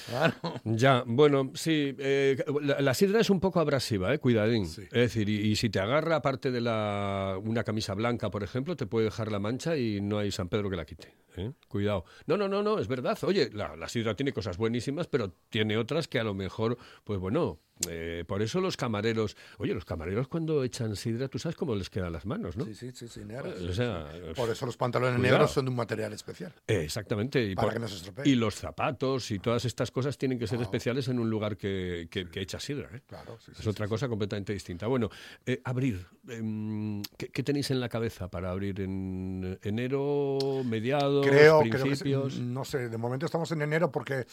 Claro. 0.08 0.34
Ya, 0.64 1.02
bueno, 1.06 1.50
sí, 1.54 1.94
eh, 1.98 2.42
la, 2.62 2.80
la 2.80 2.94
sidra 2.94 3.20
es 3.20 3.30
un 3.30 3.40
poco 3.40 3.60
abrasiva, 3.60 4.12
eh, 4.12 4.18
cuidadín. 4.18 4.66
Sí. 4.66 4.82
Es 4.82 4.90
decir, 4.90 5.28
y, 5.28 5.50
y 5.50 5.56
si 5.56 5.70
te 5.70 5.80
agarra 5.80 6.16
aparte 6.16 6.50
de 6.50 6.60
la, 6.60 7.38
una 7.42 7.64
camisa 7.64 7.94
blanca, 7.94 8.30
por 8.30 8.42
ejemplo, 8.42 8.76
te 8.76 8.86
puede 8.86 9.06
dejar 9.06 9.32
la 9.32 9.38
mancha 9.38 9.76
y 9.76 10.00
no 10.00 10.18
hay 10.18 10.30
San 10.30 10.48
Pedro 10.48 10.70
que 10.70 10.76
la 10.76 10.84
quite. 10.84 11.14
¿Eh? 11.40 11.52
Cuidado. 11.68 12.04
No, 12.26 12.36
no, 12.36 12.48
no, 12.48 12.62
no, 12.62 12.78
es 12.78 12.88
verdad. 12.88 13.18
Oye, 13.22 13.50
la, 13.52 13.76
la 13.76 13.88
sidra 13.88 14.14
tiene 14.14 14.32
cosas 14.32 14.56
buenísimas, 14.56 15.06
pero 15.06 15.32
tiene 15.48 15.76
otras 15.76 16.08
que 16.08 16.18
a 16.18 16.24
lo 16.24 16.34
mejor, 16.34 16.76
pues 17.04 17.18
bueno, 17.18 17.58
eh, 17.88 18.24
por 18.28 18.42
eso 18.42 18.60
los 18.60 18.76
camareros, 18.76 19.38
oye, 19.56 19.72
los 19.72 19.86
camareros 19.86 20.28
cuando 20.28 20.62
echan 20.64 20.96
sidra, 20.96 21.28
tú 21.28 21.38
sabes 21.38 21.56
cómo 21.56 21.74
les 21.74 21.88
quedan 21.88 22.12
las 22.12 22.26
manos, 22.26 22.54
¿no? 22.58 22.66
Sí, 22.66 22.74
sí, 22.74 22.90
sí, 22.92 23.08
sí, 23.08 23.24
negras. 23.24 23.58
O 23.58 23.72
sea, 23.72 24.06
Por 24.36 24.50
eso 24.50 24.66
los 24.66 24.76
pantalones 24.76 25.16
Cuidado. 25.18 25.38
negros 25.38 25.50
son 25.52 25.64
de 25.64 25.70
un 25.70 25.76
material 25.76 26.12
especial. 26.12 26.52
Eh, 26.66 26.82
Exactamente. 26.84 27.42
Y, 27.42 27.54
Para 27.54 27.72
que 27.72 27.78
no 27.78 27.88
se 27.88 27.94
estropee. 27.96 28.28
y 28.28 28.34
los 28.34 28.54
zapatos 28.54 29.30
y 29.30 29.38
todas 29.38 29.64
estas 29.64 29.90
cosas 29.90 30.18
tienen 30.18 30.38
que 30.38 30.46
ser 30.46 30.60
especiales 30.60 31.08
en 31.08 31.18
un 31.18 31.30
lugar 31.30 31.56
que, 31.56 32.08
que, 32.10 32.28
que 32.28 32.40
echa 32.42 32.60
sidra. 32.60 32.90
¿eh? 32.92 33.00
Claro, 33.06 33.38
sí, 33.40 33.52
sí, 33.54 33.60
es 33.62 33.66
otra 33.66 33.88
cosa 33.88 34.08
completamente 34.08 34.52
distinta. 34.52 34.86
Bueno, 34.86 35.08
eh, 35.46 35.62
abrir. 35.64 36.04
em, 36.28 37.00
¿qué, 37.16 37.28
qué 37.28 37.42
tenéis 37.42 37.70
en 37.70 37.80
la 37.80 37.88
cabeza 37.88 38.28
para 38.28 38.50
abrir 38.50 38.78
en 38.82 39.58
enero, 39.62 40.38
mediados, 40.66 41.24
creo, 41.36 41.60
creo 41.70 41.84
que 41.84 42.40
no 42.40 42.64
sé, 42.64 42.88
de 42.88 42.96
momento 42.98 43.26
estamos 43.26 43.50
en 43.52 43.62
enero 43.62 43.90
porque, 43.90 44.26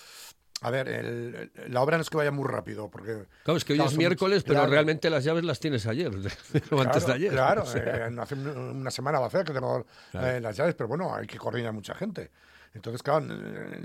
a 0.61 0.69
ver, 0.71 0.87
el- 0.89 1.51
el- 1.55 1.73
la 1.73 1.81
obra 1.81 1.97
no 1.97 2.01
es 2.01 2.09
que 2.09 2.17
vaya 2.17 2.31
muy 2.31 2.47
rápido, 2.47 2.89
porque... 2.89 3.25
Claro, 3.43 3.57
es 3.57 3.63
que 3.65 3.73
hoy 3.73 3.77
claro, 3.79 3.91
es 3.91 3.97
miércoles, 3.97 4.43
pero 4.43 4.55
claro, 4.59 4.71
realmente 4.71 5.09
las 5.09 5.23
llaves 5.23 5.43
las 5.43 5.59
tienes 5.59 5.85
ayer, 5.87 6.11
o 6.71 6.81
antes 6.81 7.05
de 7.05 7.13
ayer. 7.13 7.31
Claro, 7.31 7.63
O 7.63 7.65
sea, 7.65 8.07
eh, 8.07 8.15
hace 8.19 8.33
un- 8.35 8.47
una 8.47 8.91
semana 8.91 9.19
va 9.19 9.25
a 9.25 9.27
hacer 9.27 9.45
que 9.45 9.53
tengo 9.53 9.85
eh, 10.13 10.39
las 10.41 10.55
llaves, 10.57 10.75
pero 10.75 10.87
bueno, 10.87 11.13
hay 11.15 11.27
que 11.27 11.37
coordinar 11.37 11.73
mucha 11.73 11.93
gente. 11.95 12.31
Entonces, 12.73 13.01
claro, 13.01 13.25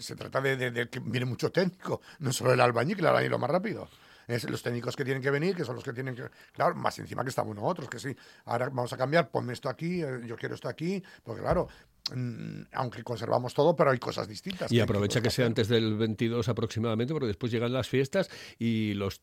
se 0.00 0.16
trata 0.16 0.40
de, 0.40 0.56
de- 0.56 0.70
de 0.70 0.88
que 0.88 1.00
viene 1.00 1.24
mucho 1.24 1.50
técnico, 1.50 2.00
no 2.18 2.32
solo 2.32 2.52
el 2.52 2.60
albañil, 2.60 2.96
que 2.96 3.00
el 3.02 3.06
albañil 3.08 3.30
lo 3.30 3.38
más 3.38 3.50
rápido. 3.50 3.88
Es 4.32 4.48
los 4.48 4.62
técnicos 4.62 4.96
que 4.96 5.04
tienen 5.04 5.22
que 5.22 5.30
venir, 5.30 5.54
que 5.54 5.64
son 5.64 5.74
los 5.74 5.84
que 5.84 5.92
tienen 5.92 6.14
que... 6.14 6.24
Claro, 6.52 6.74
más 6.74 6.98
encima 6.98 7.22
que 7.22 7.30
estamos 7.30 7.54
nosotros, 7.54 7.88
que 7.88 7.98
sí, 7.98 8.16
ahora 8.46 8.66
vamos 8.70 8.92
a 8.92 8.96
cambiar, 8.96 9.30
ponme 9.30 9.52
esto 9.52 9.68
aquí, 9.68 10.02
eh, 10.02 10.20
yo 10.26 10.36
quiero 10.36 10.54
esto 10.54 10.68
aquí, 10.68 11.02
porque 11.22 11.42
claro, 11.42 11.68
mm, 12.14 12.62
aunque 12.72 13.02
conservamos 13.04 13.54
todo, 13.54 13.76
pero 13.76 13.90
hay 13.90 13.98
cosas 13.98 14.26
distintas. 14.28 14.72
Y 14.72 14.80
aprovecha 14.80 15.20
que 15.20 15.30
sea 15.30 15.46
antes 15.46 15.68
del 15.68 15.96
22 15.96 16.48
aproximadamente, 16.48 17.12
porque 17.12 17.26
después 17.28 17.52
llegan 17.52 17.72
las 17.72 17.88
fiestas 17.88 18.28
y 18.58 18.94
los, 18.94 19.20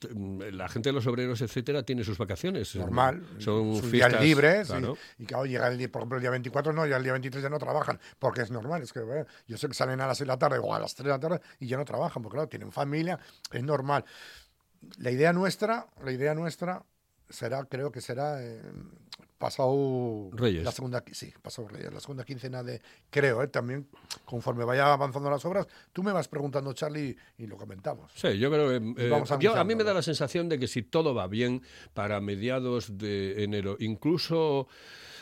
la 0.52 0.70
gente 0.70 0.90
de 0.90 0.94
los 0.94 1.06
obreros, 1.08 1.42
etcétera, 1.42 1.84
tiene 1.84 2.04
sus 2.04 2.18
vacaciones. 2.18 2.76
normal. 2.76 3.26
Son 3.40 3.76
sus 3.76 3.90
fiestas 3.90 4.12
días 4.14 4.22
libres. 4.24 4.68
y- 4.68 4.72
claro. 4.72 4.98
Y, 5.18 5.26
claro, 5.26 5.46
llega 5.46 5.68
el 5.68 5.78
día, 5.78 5.92
por 5.92 6.02
ejemplo, 6.02 6.18
el 6.18 6.22
día 6.22 6.32
24, 6.32 6.72
no, 6.74 6.86
ya 6.86 6.98
el 6.98 7.04
día 7.04 7.14
23 7.14 7.44
ya 7.44 7.50
no 7.50 7.60
trabajan, 7.60 8.00
porque 8.20 8.42
es 8.42 8.52
normal. 8.52 8.82
Es 8.84 8.94
que 8.94 9.00
eh, 9.00 9.26
yo 9.48 9.58
sé 9.58 9.68
que 9.68 9.74
salen 9.74 10.00
a 10.02 10.08
las 10.08 10.18
6 10.18 10.26
de 10.28 10.34
la 10.34 10.38
tarde 10.40 10.60
o 10.62 10.74
a 10.74 10.80
las 10.80 10.94
3 10.96 11.06
de 11.06 11.12
la 11.12 11.20
tarde 11.20 11.42
y 11.60 11.68
ya 11.68 11.78
no 11.78 11.86
trabajan, 11.86 12.22
porque 12.24 12.36
claro, 12.36 12.50
tienen 12.50 12.72
familia, 12.72 13.20
es 13.52 13.64
normal. 13.64 14.06
La 14.98 15.12
idea 15.12 15.34
nuestra, 15.34 15.88
la 16.04 16.12
idea 16.12 16.34
nuestra 16.36 16.84
será, 17.30 17.64
creo 17.66 17.92
que 17.92 18.02
será 18.02 18.44
eh, 18.44 18.62
pasado 19.38 20.30
Reyes. 20.34 20.64
la 20.64 20.72
segunda, 20.72 21.04
sí, 21.12 21.32
pasado 21.42 21.68
Reyes, 21.70 21.94
la 21.94 22.00
segunda 22.00 22.26
quincena 22.26 22.62
de, 22.64 22.82
creo, 23.10 23.42
eh, 23.44 23.48
también 23.48 23.88
conforme 24.26 24.66
vaya 24.66 24.92
avanzando 24.92 25.30
las 25.30 25.46
obras, 25.46 25.68
tú 25.94 26.04
me 26.04 26.12
vas 26.12 26.28
preguntando, 26.28 26.74
Charlie, 26.74 27.16
y 27.38 27.48
lo 27.48 27.56
comentamos. 27.58 28.12
Sí, 28.16 28.38
yo 28.38 28.50
creo 28.52 28.70
que... 28.70 28.94
eh, 29.08 29.24
yo- 29.40 29.56
a 29.56 29.64
mí 29.64 29.76
me 29.76 29.84
da 29.84 29.94
la 29.94 30.02
sensación 30.02 30.50
de 30.50 30.60
que 30.60 30.68
si 30.68 30.82
todo 30.84 31.14
va 31.14 31.28
bien 31.28 31.62
para 31.94 32.20
mediados 32.20 32.98
de 32.98 33.44
enero, 33.44 33.78
incluso 33.80 34.68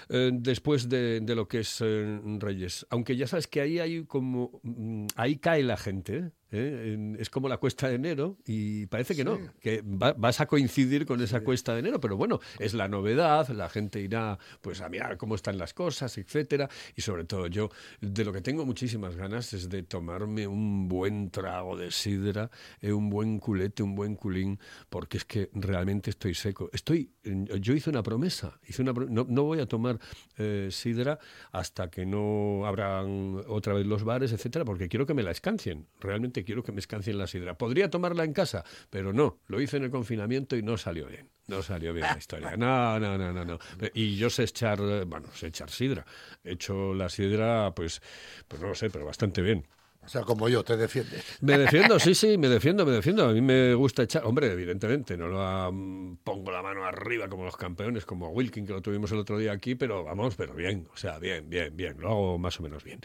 eh, 0.10 0.32
después 0.34 0.90
de, 0.90 1.20
de 1.20 1.36
lo 1.36 1.48
que 1.48 1.60
es 1.60 1.80
Reyes, 1.82 2.88
aunque 2.90 3.16
ya 3.18 3.28
sabes 3.28 3.48
que 3.48 3.62
ahí 3.62 3.80
hay 3.80 4.06
como... 4.06 4.60
mm, 4.64 5.08
ahí 5.16 5.38
cae 5.38 5.62
la 5.64 5.78
gente, 5.78 6.32
¿eh? 6.52 6.94
En- 6.94 7.18
es 7.20 7.30
como 7.30 7.48
la 7.50 7.58
cuesta 7.58 7.88
de 7.90 7.96
enero 7.96 8.38
y 8.46 8.86
parece 8.88 9.16
que 9.16 9.24
no, 9.24 9.38
que 9.60 9.82
va- 9.82 10.14
vas 10.14 10.40
a 10.42 10.46
coincidir 10.48 11.06
con 11.06 11.22
esa 11.22 11.42
cuesta 11.42 11.74
de 11.74 11.80
enero, 11.80 12.00
pero 12.00 12.18
bueno, 12.18 12.40
es 12.60 12.74
la 12.74 12.88
novedad, 12.88 13.48
la 13.50 13.70
gente 13.70 14.02
irá 14.02 14.38
pues 14.62 14.82
a 14.82 14.90
mirar 14.90 15.18
cómo 15.18 15.36
están 15.36 15.58
las 15.58 15.74
cosas, 15.74 16.18
etcétera, 16.18 16.70
y 16.96 17.02
sobre 17.02 17.26
todo 17.26 17.48
yo 17.48 17.70
de 18.02 18.24
lo 18.26 18.34
que 18.34 18.42
tengo 18.42 18.66
muchísimas 18.66 19.16
ganas 19.16 19.54
es 19.54 19.70
de 19.70 19.84
tomarme 19.84 20.48
un 20.48 20.88
buen 20.88 21.30
trago 21.32 21.78
de 21.78 21.92
sidra, 21.92 22.50
eh, 22.82 22.92
un 22.92 23.10
buen 23.10 23.40
culete, 23.40 23.84
un 23.84 23.96
buen 23.96 24.16
culín, 24.16 24.60
porque 24.90 25.18
es 25.18 25.26
que 25.26 25.50
realmente 25.54 26.10
estoy 26.10 26.34
seco. 26.34 26.70
Estoy, 26.74 27.12
yo 27.24 27.74
hice 27.74 27.90
una 27.90 28.04
promesa, 28.04 28.60
hice 28.68 28.82
una, 28.82 28.94
no, 28.94 29.26
no 29.30 29.44
voy 29.44 29.60
a 29.60 29.66
tomar 29.66 30.00
eh, 30.38 30.70
sidra 30.72 31.20
hasta 31.52 31.90
que 31.90 32.06
no 32.06 32.66
abran 32.66 33.42
otra 33.48 33.74
vez 33.74 33.86
los 33.86 34.04
bares, 34.04 34.32
etcétera, 34.32 34.66
porque 34.66 34.88
quiero 34.88 35.06
que 35.06 35.14
me 35.14 35.24
la 35.24 35.32
escancien. 35.32 35.88
Realmente 36.00 36.37
quiero 36.44 36.64
que 36.64 36.72
me 36.72 36.80
escancien 36.80 37.18
la 37.18 37.28
sidra. 37.28 37.58
Podría 37.58 37.90
tomarla 37.90 38.24
en 38.24 38.34
casa, 38.34 38.64
pero 38.90 39.14
no. 39.14 39.40
Lo 39.48 39.62
hice 39.62 39.78
en 39.78 39.84
el 39.84 39.92
confinamiento 39.92 40.56
y 40.56 40.64
no 40.64 40.78
salió 40.78 41.08
bien. 41.08 41.30
No 41.48 41.62
salió 41.62 41.94
bien 41.94 42.06
la 42.06 42.18
historia. 42.18 42.58
No, 42.58 43.00
no, 43.00 43.18
no, 43.18 43.32
no, 43.32 43.46
no. 43.46 43.60
Y 43.94 44.18
yo 44.18 44.30
sé 44.30 44.44
echar, 44.44 44.80
eh, 44.82 45.06
bueno, 45.06 45.30
sé 45.34 45.48
echar 45.48 45.70
sidra. 45.70 46.06
He 46.44 46.54
hecho 46.54 46.94
la 46.94 47.08
sidra, 47.08 47.74
pues, 47.74 48.02
pues 48.48 48.62
no 48.62 48.68
lo 48.70 48.76
sé, 48.76 48.90
pero 48.90 49.06
bastante 49.06 49.42
bien. 49.42 49.66
O 50.08 50.10
sea, 50.10 50.22
como 50.22 50.48
yo, 50.48 50.64
te 50.64 50.78
defiendes. 50.78 51.22
Me 51.42 51.58
defiendo, 51.58 52.00
sí, 52.00 52.16
sí, 52.16 52.38
me 52.38 52.48
defiendo, 52.48 52.86
me 52.86 52.94
defiendo. 52.94 53.26
A 53.28 53.34
mí 53.34 53.42
me 53.42 53.74
gusta 53.74 54.04
echar. 54.04 54.26
Hombre, 54.26 54.50
evidentemente, 54.50 55.18
no 55.18 55.28
lo 55.28 56.18
pongo 56.24 56.50
la 56.50 56.62
mano 56.62 56.86
arriba 56.86 57.28
como 57.28 57.44
los 57.44 57.58
campeones, 57.58 58.06
como 58.06 58.30
Wilkin, 58.30 58.66
que 58.66 58.72
lo 58.72 58.82
tuvimos 58.82 59.12
el 59.12 59.20
otro 59.20 59.38
día 59.38 59.52
aquí, 59.52 59.76
pero 59.76 60.06
vamos, 60.06 60.36
pero 60.38 60.54
bien. 60.54 60.88
O 60.94 60.98
sea, 60.98 61.20
bien, 61.20 61.50
bien, 61.50 61.76
bien. 61.76 61.98
Lo 62.00 62.08
hago 62.08 62.38
más 62.38 62.58
o 62.60 62.64
menos 62.64 62.86
bien. 62.86 63.02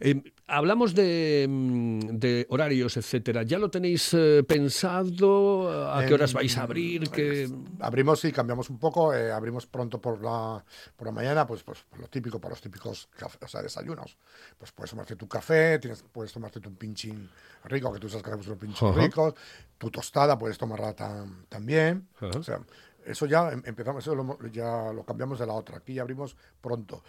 Eh, 0.00 0.22
hablamos 0.46 0.94
de, 0.94 1.46
mm, 1.48 1.98
de 2.18 2.46
horarios, 2.48 2.96
etcétera. 2.96 3.42
¿Ya 3.42 3.58
lo 3.58 3.70
tenéis 3.70 4.14
eh, 4.14 4.42
pensado? 4.42 5.92
¿A 5.94 6.04
qué 6.06 6.14
horas 6.14 6.30
En- 6.30 6.36
vais 6.36 6.56
a 6.56 6.62
abrir? 6.62 7.10
¿Qué- 7.10 7.48
Abrimos 7.80 8.24
y 8.24 8.32
cambiamos 8.32 8.70
un 8.70 8.78
poco, 8.78 9.12
eh, 9.14 9.30
abrimos 9.30 9.66
pronto 9.66 10.00
por 10.00 10.22
la, 10.22 10.64
por 10.96 11.06
la 11.06 11.12
mañana, 11.12 11.46
pues, 11.46 11.62
pues 11.62 11.84
lo 11.98 12.08
típico, 12.08 12.40
para 12.40 12.52
los 12.52 12.60
típicos 12.62 13.08
caf- 13.18 13.36
o 13.44 13.48
sea, 13.48 13.62
desayunos. 13.62 14.16
Pues 14.56 14.72
puedes 14.72 14.90
tomarte 14.90 15.14
tu 15.16 15.28
café, 15.28 15.78
tienes, 15.78 16.02
puedes 16.10 16.32
tomarte 16.38 16.60
tu 16.60 16.72
pinchín 16.74 17.28
rico, 17.64 17.92
que 17.92 17.98
tú 17.98 18.08
sabes 18.08 18.22
que 18.22 18.30
hacemos 18.30 18.46
unos 18.46 18.58
pinchín 18.58 18.88
Ajá. 18.88 19.00
ricos, 19.00 19.34
tu 19.76 19.90
tostada 19.90 20.38
puedes 20.38 20.56
tomarla 20.56 20.94
tam- 20.94 21.44
también. 21.48 22.08
Ajá. 22.16 22.38
O 22.38 22.42
sea, 22.42 22.60
eso 23.04 23.26
ya 23.26 23.50
em- 23.52 23.62
empezamos, 23.64 24.04
eso 24.04 24.14
lo 24.14 24.38
ya 24.50 24.92
lo 24.92 25.04
cambiamos 25.04 25.38
de 25.38 25.46
la 25.46 25.54
otra. 25.54 25.78
Aquí 25.78 25.94
ya 25.94 26.02
abrimos 26.02 26.36
pronto. 26.60 27.02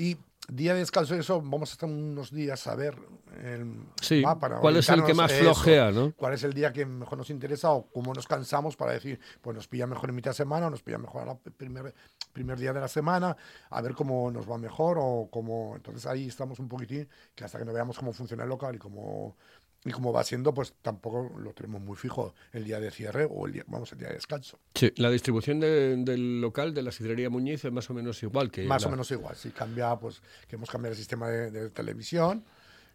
Y 0.00 0.16
día 0.48 0.72
de 0.72 0.78
descanso, 0.78 1.14
eso 1.14 1.42
vamos 1.42 1.68
a 1.68 1.72
estar 1.74 1.90
unos 1.90 2.30
días 2.30 2.66
a 2.66 2.74
ver 2.74 2.96
el 3.44 3.84
Sí, 4.00 4.22
mapa 4.22 4.58
¿cuál 4.58 4.78
es 4.78 4.88
el 4.88 5.04
que 5.04 5.12
más 5.12 5.30
eso, 5.30 5.42
flojea, 5.42 5.90
no? 5.90 6.14
cuál 6.16 6.32
es 6.32 6.42
el 6.42 6.54
día 6.54 6.72
que 6.72 6.86
mejor 6.86 7.18
nos 7.18 7.28
interesa 7.28 7.70
o 7.70 7.86
cómo 7.92 8.14
nos 8.14 8.26
cansamos 8.26 8.76
para 8.76 8.92
decir, 8.92 9.20
pues 9.42 9.54
nos 9.54 9.68
pilla 9.68 9.86
mejor 9.86 10.08
en 10.08 10.16
mitad 10.16 10.30
de 10.30 10.36
semana 10.36 10.68
o 10.68 10.70
nos 10.70 10.82
pilla 10.82 10.96
mejor 10.96 11.28
al 11.28 11.36
primer, 11.36 11.94
primer 12.32 12.58
día 12.58 12.72
de 12.72 12.80
la 12.80 12.88
semana, 12.88 13.36
a 13.68 13.82
ver 13.82 13.92
cómo 13.92 14.30
nos 14.30 14.50
va 14.50 14.56
mejor 14.56 14.96
o 14.98 15.28
cómo... 15.30 15.76
Entonces 15.76 16.06
ahí 16.06 16.28
estamos 16.28 16.58
un 16.58 16.68
poquitín, 16.68 17.06
que 17.34 17.44
hasta 17.44 17.58
que 17.58 17.66
no 17.66 17.74
veamos 17.74 17.98
cómo 17.98 18.14
funciona 18.14 18.44
el 18.44 18.48
local 18.48 18.74
y 18.74 18.78
cómo, 18.78 19.36
y 19.84 19.90
cómo 19.92 20.12
va 20.12 20.22
siendo, 20.24 20.52
pues 20.52 20.74
tampoco 20.82 21.30
lo 21.38 21.52
tenemos 21.54 21.80
muy 21.80 21.96
fijo 21.96 22.34
el 22.52 22.64
día 22.64 22.78
de 22.80 22.90
cierre 22.90 23.26
o 23.30 23.46
el 23.46 23.52
día, 23.54 23.64
vamos, 23.66 23.90
el 23.92 23.98
día 23.98 24.08
de 24.08 24.14
descanso. 24.14 24.58
Sí, 24.74 24.92
la 24.96 25.08
distribución 25.10 25.58
de- 25.60 25.96
del 25.96 26.40
local 26.40 26.74
de 26.74 26.82
la 26.82 26.92
sidrería 26.92 27.30
Muñiz 27.30 27.64
es 27.64 27.72
más 27.72 27.88
o 27.88 27.94
menos 27.94 28.22
igual 28.22 28.50
que. 28.50 28.64
Más 28.66 28.82
la- 28.82 28.88
o 28.88 28.90
menos 28.90 29.10
igual, 29.10 29.36
si 29.36 29.50
cambia, 29.50 29.96
pues 29.96 30.20
queremos 30.46 30.70
cambiar 30.70 30.92
el 30.92 30.98
sistema 30.98 31.28
de, 31.28 31.50
de 31.50 31.70
televisión, 31.70 32.44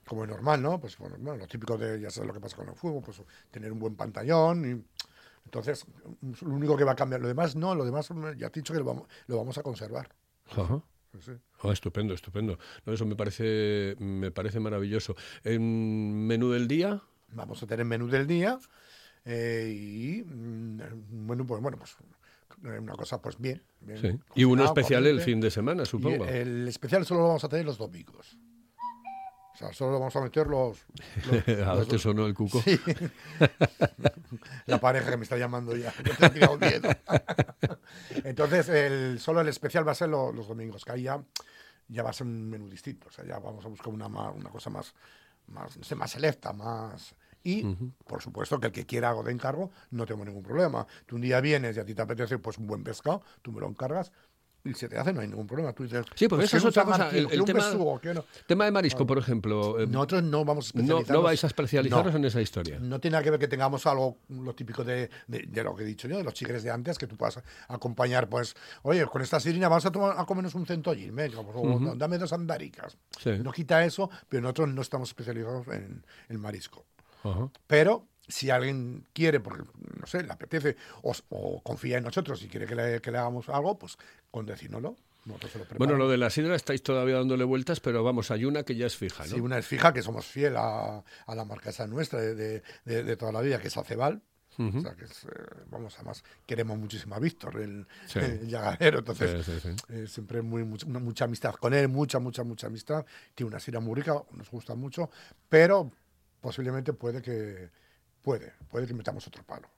como 0.06 0.24
es 0.24 0.30
normal, 0.30 0.62
¿no? 0.62 0.80
Pues 0.80 0.98
bueno, 1.00 1.16
bueno, 1.20 1.40
lo 1.40 1.48
típico 1.48 1.76
de, 1.78 2.00
ya 2.00 2.12
sabes 2.12 2.28
lo 2.28 2.34
que 2.34 2.40
pasa 2.40 2.56
con 2.56 2.70
el 2.70 2.76
fútbol, 2.76 3.02
pues 3.04 3.22
tener 3.50 3.72
un 3.72 3.80
buen 3.80 3.96
pantallón 3.96 4.66
y... 4.72 4.86
Entonces, 5.46 5.86
lo 6.42 6.56
único 6.56 6.76
que 6.76 6.84
va 6.84 6.94
a 6.94 6.96
cambiar, 6.96 7.22
lo 7.22 7.28
demás 7.28 7.56
no, 7.56 7.76
lo 7.76 7.86
demás 7.86 8.10
ya 8.36 8.50
te 8.50 8.60
he 8.60 8.62
dicho 8.62 8.74
que 8.74 8.80
lo 8.80 8.86
vamos, 8.86 9.08
lo 9.28 9.38
vamos 9.38 9.56
a 9.60 9.62
conservar. 9.64 10.10
Ajá. 10.50 10.82
Sí, 11.20 11.32
sí. 11.32 11.38
Ah, 11.62 11.72
estupendo, 11.72 12.14
estupendo. 12.14 12.58
No, 12.86 12.94
eso 12.94 13.06
me 13.06 13.16
parece, 13.16 13.96
me 14.00 14.32
parece 14.32 14.60
maravilloso. 14.60 15.16
En 15.44 16.28
menú 16.28 16.52
del 16.52 16.68
día, 16.68 17.02
Vamos 17.30 17.62
a 17.64 17.68
tener 17.68 17.86
menú 17.86 18.08
del 18.08 18.28
día 18.28 18.60
eh, 19.26 19.74
y 19.76 20.24
mm, 20.24 21.26
bueno, 21.28 21.46
pues 21.46 21.62
bueno, 21.62 21.78
pues 21.78 21.98
una 22.64 22.94
cosa 22.94 23.22
pues 23.22 23.38
bien. 23.40 23.62
bien 23.82 24.00
sí. 24.00 24.20
y 24.36 24.44
uno 24.46 24.64
especial 24.64 25.06
el 25.08 25.20
fin 25.22 25.42
de 25.42 25.52
semana, 25.52 25.84
Y 25.84 25.86
supongo. 25.86 26.26
el 26.26 26.68
especial 26.68 27.06
solo 27.06 27.22
lo 27.22 27.28
vamos 27.28 27.44
a 27.44 27.50
tener 27.50 27.66
los 27.66 27.78
domingos. 27.78 28.38
O 29.56 29.58
sea, 29.58 29.72
solo 29.74 29.94
vamos 30.00 30.14
a 30.18 30.22
meter 30.22 30.48
los... 30.48 30.80
los- 31.32 31.68
a 31.68 31.74
ver, 31.76 31.86
te 31.88 31.98
sonó 31.98 32.26
el 32.26 32.34
cuco. 32.34 32.62
Sí. 32.62 32.78
La 34.66 34.80
pareja 34.80 35.10
que 35.12 35.18
me 35.18 35.24
está 35.24 35.38
llamando 35.38 35.76
ya. 35.78 35.94
Yo 36.04 36.14
te 36.16 36.26
he 36.26 36.30
tirado 36.30 36.58
miedo. 36.58 36.90
Entonces, 38.26 38.68
el, 38.70 39.20
solo 39.20 39.42
el 39.42 39.48
especial 39.48 39.88
va 39.88 39.94
a 39.94 39.96
ser 39.96 40.10
lo- 40.10 40.32
los 40.34 40.48
domingos, 40.48 40.84
que 40.84 40.92
ahí 40.92 41.04
ya, 41.04 41.24
ya 41.88 42.04
va 42.04 42.10
a 42.10 42.14
ser 42.14 42.28
un 42.28 42.50
menú 42.50 42.70
distinto. 42.70 43.08
O 43.08 43.12
sea, 43.12 43.26
ya 43.26 43.40
vamos 43.40 43.64
a 43.66 43.70
buscar 43.70 43.94
una, 43.94 44.08
una 44.08 44.50
cosa 44.50 44.70
más, 44.70 44.94
más, 45.48 45.78
no 45.78 45.84
sé, 45.84 45.96
más 45.96 46.12
selecta, 46.12 46.52
más... 46.54 47.16
Y, 47.44 47.64
por 48.08 48.24
supuesto, 48.24 48.60
que 48.60 48.68
el 48.68 48.74
que 48.74 48.88
quiera 48.88 49.10
algo 49.10 49.22
de 49.22 49.32
encargo, 49.32 49.70
no 49.92 50.08
tengo 50.08 50.26
ningún 50.26 50.42
problema. 50.42 50.88
Tú 51.06 51.16
un 51.16 51.22
día 51.22 51.40
vienes 51.42 51.78
y 51.78 51.80
a 51.80 51.86
ti 51.86 51.94
te 51.94 52.02
apetece 52.02 52.40
pues 52.40 52.58
un 52.58 52.66
buen 52.66 52.84
pescado, 52.84 53.22
tú 53.44 53.52
me 53.52 53.62
lo 53.62 53.68
encargas 53.68 54.12
y 54.66 54.74
se 54.74 54.90
te 54.90 54.98
hace, 54.98 55.14
no 55.14 55.22
hay 55.22 55.28
ningún 55.28 55.48
problema. 55.48 55.72
Tú 55.74 55.84
dices, 55.84 56.06
Sí, 56.16 56.28
porque 56.28 56.42
pues, 56.44 56.50
esa 56.54 56.58
es 56.58 56.66
otra 56.66 56.84
cosa. 56.84 56.98
Martín, 56.98 57.20
El, 57.32 57.40
el 57.40 57.46
tema, 57.46 57.64
besugo, 57.66 58.02
tema 58.48 58.66
de 58.66 58.72
marisco, 58.72 59.06
por 59.06 59.18
ejemplo. 59.18 59.80
eh, 59.80 59.88
Nosotros 59.88 60.24
no 60.24 60.44
vamos 60.44 60.72
a 60.74 60.78
no, 60.78 60.82
especializarnos. 60.82 61.10
no 61.10 61.22
vais 61.24 61.44
a 61.44 61.48
especializaros 61.48 62.12
No. 62.14 62.18
en 62.20 62.26
esa 62.26 62.42
historia. 62.42 62.80
No 62.80 63.00
tiene 63.00 63.14
nada 63.14 63.24
que 63.24 63.32
ver 63.32 63.40
que 63.40 63.48
tengamos 63.48 63.86
algo, 63.86 64.18
lo 64.30 64.54
típico 64.56 64.84
de, 64.84 65.10
de- 65.28 65.46
de 65.48 65.64
lo 65.64 65.76
que 65.76 65.84
he 65.84 65.86
dicho 65.86 66.08
yo, 66.08 66.18
de 66.18 66.24
los 66.24 66.34
chigres 66.34 66.64
de 66.64 66.72
antes, 66.72 66.98
que 66.98 67.08
tú 67.08 67.16
puedas 67.16 67.40
acompañar, 67.68 68.28
pues, 68.28 68.56
oye, 68.84 69.06
con 69.06 69.22
esta 69.22 69.40
sirina 69.40 69.70
vamos 69.70 69.86
a, 69.86 69.92
tomar, 69.92 70.16
a 70.20 70.26
comernos 70.26 70.56
un 70.56 70.66
centollín, 70.66 71.16
pues, 71.16 71.32
dame 71.98 72.18
dos 72.18 72.34
andaricas. 72.34 72.98
Sí. 73.22 73.32
No 73.44 73.52
quita 73.52 73.86
eso, 73.86 74.10
pero 74.30 74.42
nosotros 74.44 74.70
no 74.70 74.82
estamos 74.82 75.10
especializados 75.10 75.68
en 75.68 76.04
el 76.30 76.38
marisco. 76.40 76.86
Ajá. 77.24 77.50
Pero 77.68 78.08
si 78.28 78.50
alguien 78.50 79.06
quiere, 79.14 79.40
porque, 79.40 79.64
no 80.00 80.08
sé, 80.08 80.24
le 80.24 80.32
apetece, 80.32 80.76
o, 81.04 81.14
o 81.30 81.62
confía 81.62 81.98
en 81.98 82.04
nosotros 82.04 82.42
y 82.44 82.48
quiere 82.48 82.66
que 82.66 82.76
le, 82.76 83.02
que 83.02 83.12
le 83.12 83.18
hagamos 83.18 83.50
algo, 83.50 83.78
pues 83.78 83.98
con 84.32 84.46
decírnoslo. 84.46 84.96
Bueno, 85.78 85.96
lo 85.96 86.08
de 86.08 86.18
la 86.18 86.30
sidra 86.30 86.56
estáis 86.56 86.84
todavía 86.84 87.16
dándole 87.16 87.44
vueltas, 87.46 87.80
pero 87.80 88.04
vamos, 88.04 88.30
hay 88.30 88.46
una 88.46 88.62
que 88.62 88.76
ya 88.76 88.86
es 88.86 88.96
fija, 88.96 89.24
¿no? 89.26 89.30
Sí, 89.36 89.40
una 89.40 89.58
es 89.58 89.66
fija, 89.66 89.92
que 89.92 90.04
somos 90.04 90.26
fiel 90.28 90.56
a, 90.56 90.98
a 91.26 91.36
la 91.36 91.46
marca 91.46 91.72
esa 91.72 91.88
nuestra 91.88 92.22
de, 92.22 92.36
de- 92.36 92.64
de- 92.86 93.04
de 93.04 93.18
toda 93.18 93.32
la 93.32 93.42
vida, 93.42 93.60
que 93.60 93.68
es 93.70 93.78
Acebal. 93.78 94.22
O 94.58 94.82
sea, 94.82 94.96
que 94.96 95.04
es, 95.04 95.26
eh, 95.26 95.28
vamos, 95.70 95.96
además 95.98 96.24
queremos 96.46 96.78
muchísimo 96.78 97.14
a 97.16 97.20
Víctor, 97.20 97.60
el, 97.60 97.86
Sí. 98.08 98.20
el 98.20 98.48
llagadero, 98.48 99.00
entonces 99.00 99.46
Sí, 99.46 99.52
sí, 99.60 99.60
sí. 99.76 99.76
eh, 99.94 100.08
siempre 100.08 100.42
muy, 100.42 100.64
mucha, 100.64 100.86
mucha 100.88 101.26
amistad 101.26 101.56
con 101.56 101.74
él, 101.74 101.90
mucha, 101.90 102.20
mucha, 102.20 102.44
mucha 102.46 102.68
amistad. 102.68 103.06
Tiene 103.34 103.50
una 103.50 103.60
sira 103.60 103.82
muy 103.82 103.96
rica, 103.96 104.14
nos 104.32 104.50
gusta 104.50 104.74
mucho, 104.76 105.10
pero 105.50 105.92
posiblemente 106.40 106.94
puede 106.94 107.22
que, 107.22 107.70
puede, 108.26 108.54
puede 108.72 108.88
que 108.88 108.94
metamos 108.96 109.26
otro 109.28 109.44
palo. 109.44 109.70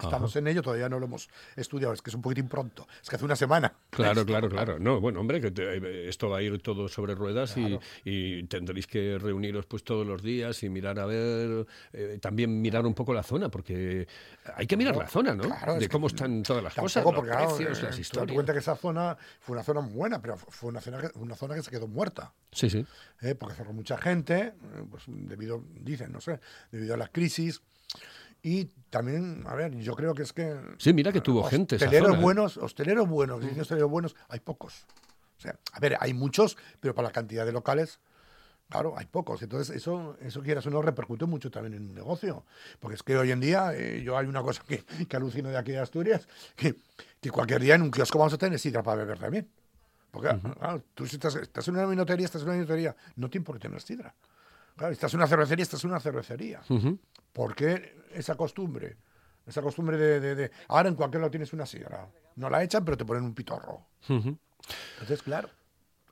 Estamos 0.00 0.36
en 0.36 0.46
ello, 0.46 0.62
todavía 0.62 0.88
no 0.88 1.00
lo 1.00 1.06
hemos 1.06 1.28
estudiado, 1.56 1.92
es 1.92 2.00
que 2.02 2.10
es 2.10 2.14
un 2.14 2.22
poquitín 2.22 2.48
pronto, 2.48 2.86
es 3.02 3.08
que 3.10 3.16
hace 3.16 3.24
una 3.24 3.34
semana. 3.34 3.72
Claro, 3.90 4.24
claro, 4.26 4.48
claro. 4.48 4.78
No, 4.78 5.00
bueno, 5.00 5.18
hombre, 5.18 5.40
que 5.40 5.50
te- 5.50 6.08
esto 6.08 6.28
va 6.28 6.38
a 6.38 6.42
ir 6.42 6.62
todo 6.62 6.86
sobre 6.86 7.16
ruedas 7.16 7.56
y, 7.56 7.76
y 8.04 8.44
tendréis 8.44 8.86
que 8.86 9.18
reuniros 9.18 9.66
pues 9.66 9.82
todos 9.82 10.06
los 10.06 10.22
días 10.22 10.62
y 10.62 10.68
mirar 10.68 11.00
a 11.00 11.06
ver, 11.06 11.66
eh, 11.92 12.16
también 12.22 12.62
mirar 12.62 12.86
un 12.86 12.94
poco 12.94 13.12
la 13.12 13.24
zona, 13.24 13.48
porque 13.48 14.06
hay 14.54 14.68
que 14.68 14.76
mirar 14.76 14.94
la 14.94 15.08
zona, 15.08 15.34
¿no? 15.34 15.42
Claro, 15.42 15.74
de 15.74 15.88
cómo 15.88 16.06
están 16.06 16.44
todas 16.44 16.62
las 16.62 16.74
cosas, 16.76 17.02
los 17.02 17.12
porque, 17.14 17.32
precios, 17.32 17.82
eh, 17.82 18.16
las 18.20 18.32
cuenta 18.32 18.52
que 18.52 18.60
esa 18.60 18.76
zona 18.76 19.16
fue 19.40 19.54
una 19.56 19.64
zona 19.64 19.80
muy 19.80 19.94
buena, 19.94 20.22
pero 20.22 20.36
fue 20.36 20.68
una 20.70 20.80
zona 20.80 21.00
que, 21.00 21.18
una 21.18 21.34
zona 21.34 21.56
que 21.56 21.62
se 21.64 21.72
quedó 21.72 21.88
muerta. 21.88 22.32
Sí, 22.52 22.70
sí. 22.70 22.86
¿eh? 23.20 23.34
porque 23.34 23.56
cerró 23.56 23.72
mucha 23.72 23.98
gente, 23.98 24.54
eh, 24.54 24.84
pues 24.88 25.02
debido, 25.08 25.64
dicen, 25.80 26.12
no 26.12 26.20
sé, 26.20 26.38
debido 26.70 26.94
a 26.94 26.98
la 26.98 27.08
crisis. 27.08 27.62
Y 28.42 28.66
también, 28.90 29.44
a 29.46 29.54
ver, 29.54 29.74
yo 29.76 29.94
creo 29.94 30.14
que 30.14 30.22
es 30.22 30.32
que... 30.32 30.58
Sí, 30.78 30.92
mira 30.92 31.12
que 31.12 31.20
tuvo 31.20 31.42
gente 31.44 31.76
Hosteleros 31.76 32.08
zona, 32.08 32.18
¿eh? 32.18 32.22
buenos, 32.22 32.56
hosteleros 32.56 33.08
buenos, 33.08 33.44
y 33.44 33.58
hosteleros 33.58 33.90
buenos, 33.90 34.16
hay 34.28 34.40
pocos. 34.40 34.86
O 35.36 35.40
sea, 35.40 35.58
a 35.72 35.80
ver, 35.80 35.96
hay 36.00 36.14
muchos, 36.14 36.56
pero 36.80 36.94
para 36.94 37.08
la 37.08 37.12
cantidad 37.12 37.44
de 37.44 37.52
locales 37.52 38.00
Claro, 38.68 38.94
hay 38.98 39.06
pocos. 39.06 39.40
Entonces, 39.40 39.74
eso, 39.74 40.16
eso 40.20 40.42
quieras 40.42 40.66
o 40.66 40.70
no, 40.70 40.82
repercute 40.82 41.24
mucho 41.24 41.50
también 41.50 41.74
en 41.74 41.88
un 41.88 41.94
negocio. 41.94 42.44
Porque 42.78 42.96
es 42.96 43.02
que 43.02 43.16
hoy 43.16 43.30
en 43.30 43.40
día, 43.40 43.72
eh, 43.74 44.02
yo 44.02 44.18
hay 44.18 44.26
una 44.26 44.42
cosa 44.42 44.62
que, 44.66 44.84
que 44.84 45.16
alucino 45.16 45.48
de 45.48 45.56
aquí 45.56 45.72
de 45.72 45.78
Asturias, 45.78 46.28
que, 46.54 46.76
que 47.20 47.30
cualquier 47.30 47.62
día 47.62 47.76
en 47.76 47.82
un 47.82 47.90
kiosco 47.90 48.18
vamos 48.18 48.34
a 48.34 48.38
tener 48.38 48.58
sidra 48.58 48.82
para 48.82 48.98
beber 48.98 49.18
también. 49.18 49.48
Porque, 50.10 50.28
claro, 50.58 50.82
tú 50.94 51.06
si 51.06 51.16
estás, 51.16 51.36
estás 51.36 51.66
en 51.68 51.76
una 51.76 51.86
minotería, 51.86 52.26
estás 52.26 52.42
en 52.42 52.48
una 52.48 52.56
minotería, 52.56 52.94
no 53.16 53.30
te 53.30 53.38
importa 53.38 53.62
tener 53.62 53.80
sidra. 53.80 54.14
Claro, 54.76 54.92
estás 54.92 55.12
en 55.14 55.20
una 55.20 55.26
cervecería, 55.26 55.62
estás 55.62 55.82
en 55.84 55.90
una 55.90 56.00
cervecería. 56.00 56.60
Ujú. 56.68 56.98
¿Por 57.32 57.54
qué 57.54 57.97
esa 58.14 58.34
costumbre? 58.36 58.96
Esa 59.46 59.62
costumbre 59.62 59.96
de, 59.96 60.20
de- 60.20 60.34
de- 60.34 60.50
Ahora 60.68 60.88
en 60.88 60.94
cualquier 60.94 61.20
lado 61.22 61.30
tienes 61.30 61.52
una 61.52 61.64
sidra. 61.66 62.08
No 62.36 62.50
la 62.50 62.62
echan, 62.62 62.84
pero 62.84 62.96
te 62.96 63.04
ponen 63.04 63.24
un 63.24 63.34
pitorro. 63.34 63.86
Entonces, 64.08 65.22
claro, 65.22 65.48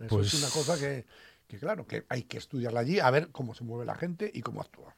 eso 0.00 0.08
Pues- 0.16 0.32
es 0.32 0.42
una 0.42 0.50
cosa 0.50 0.78
que, 0.78 1.04
que, 1.46 1.58
claro, 1.58 1.86
que 1.86 2.04
hay 2.08 2.22
que 2.24 2.38
estudiarla 2.38 2.80
allí, 2.80 2.98
a 2.98 3.10
ver 3.10 3.30
cómo 3.30 3.54
se 3.54 3.64
mueve 3.64 3.84
la 3.84 3.94
gente 3.94 4.30
y 4.32 4.40
cómo 4.42 4.60
actúa. 4.60 4.94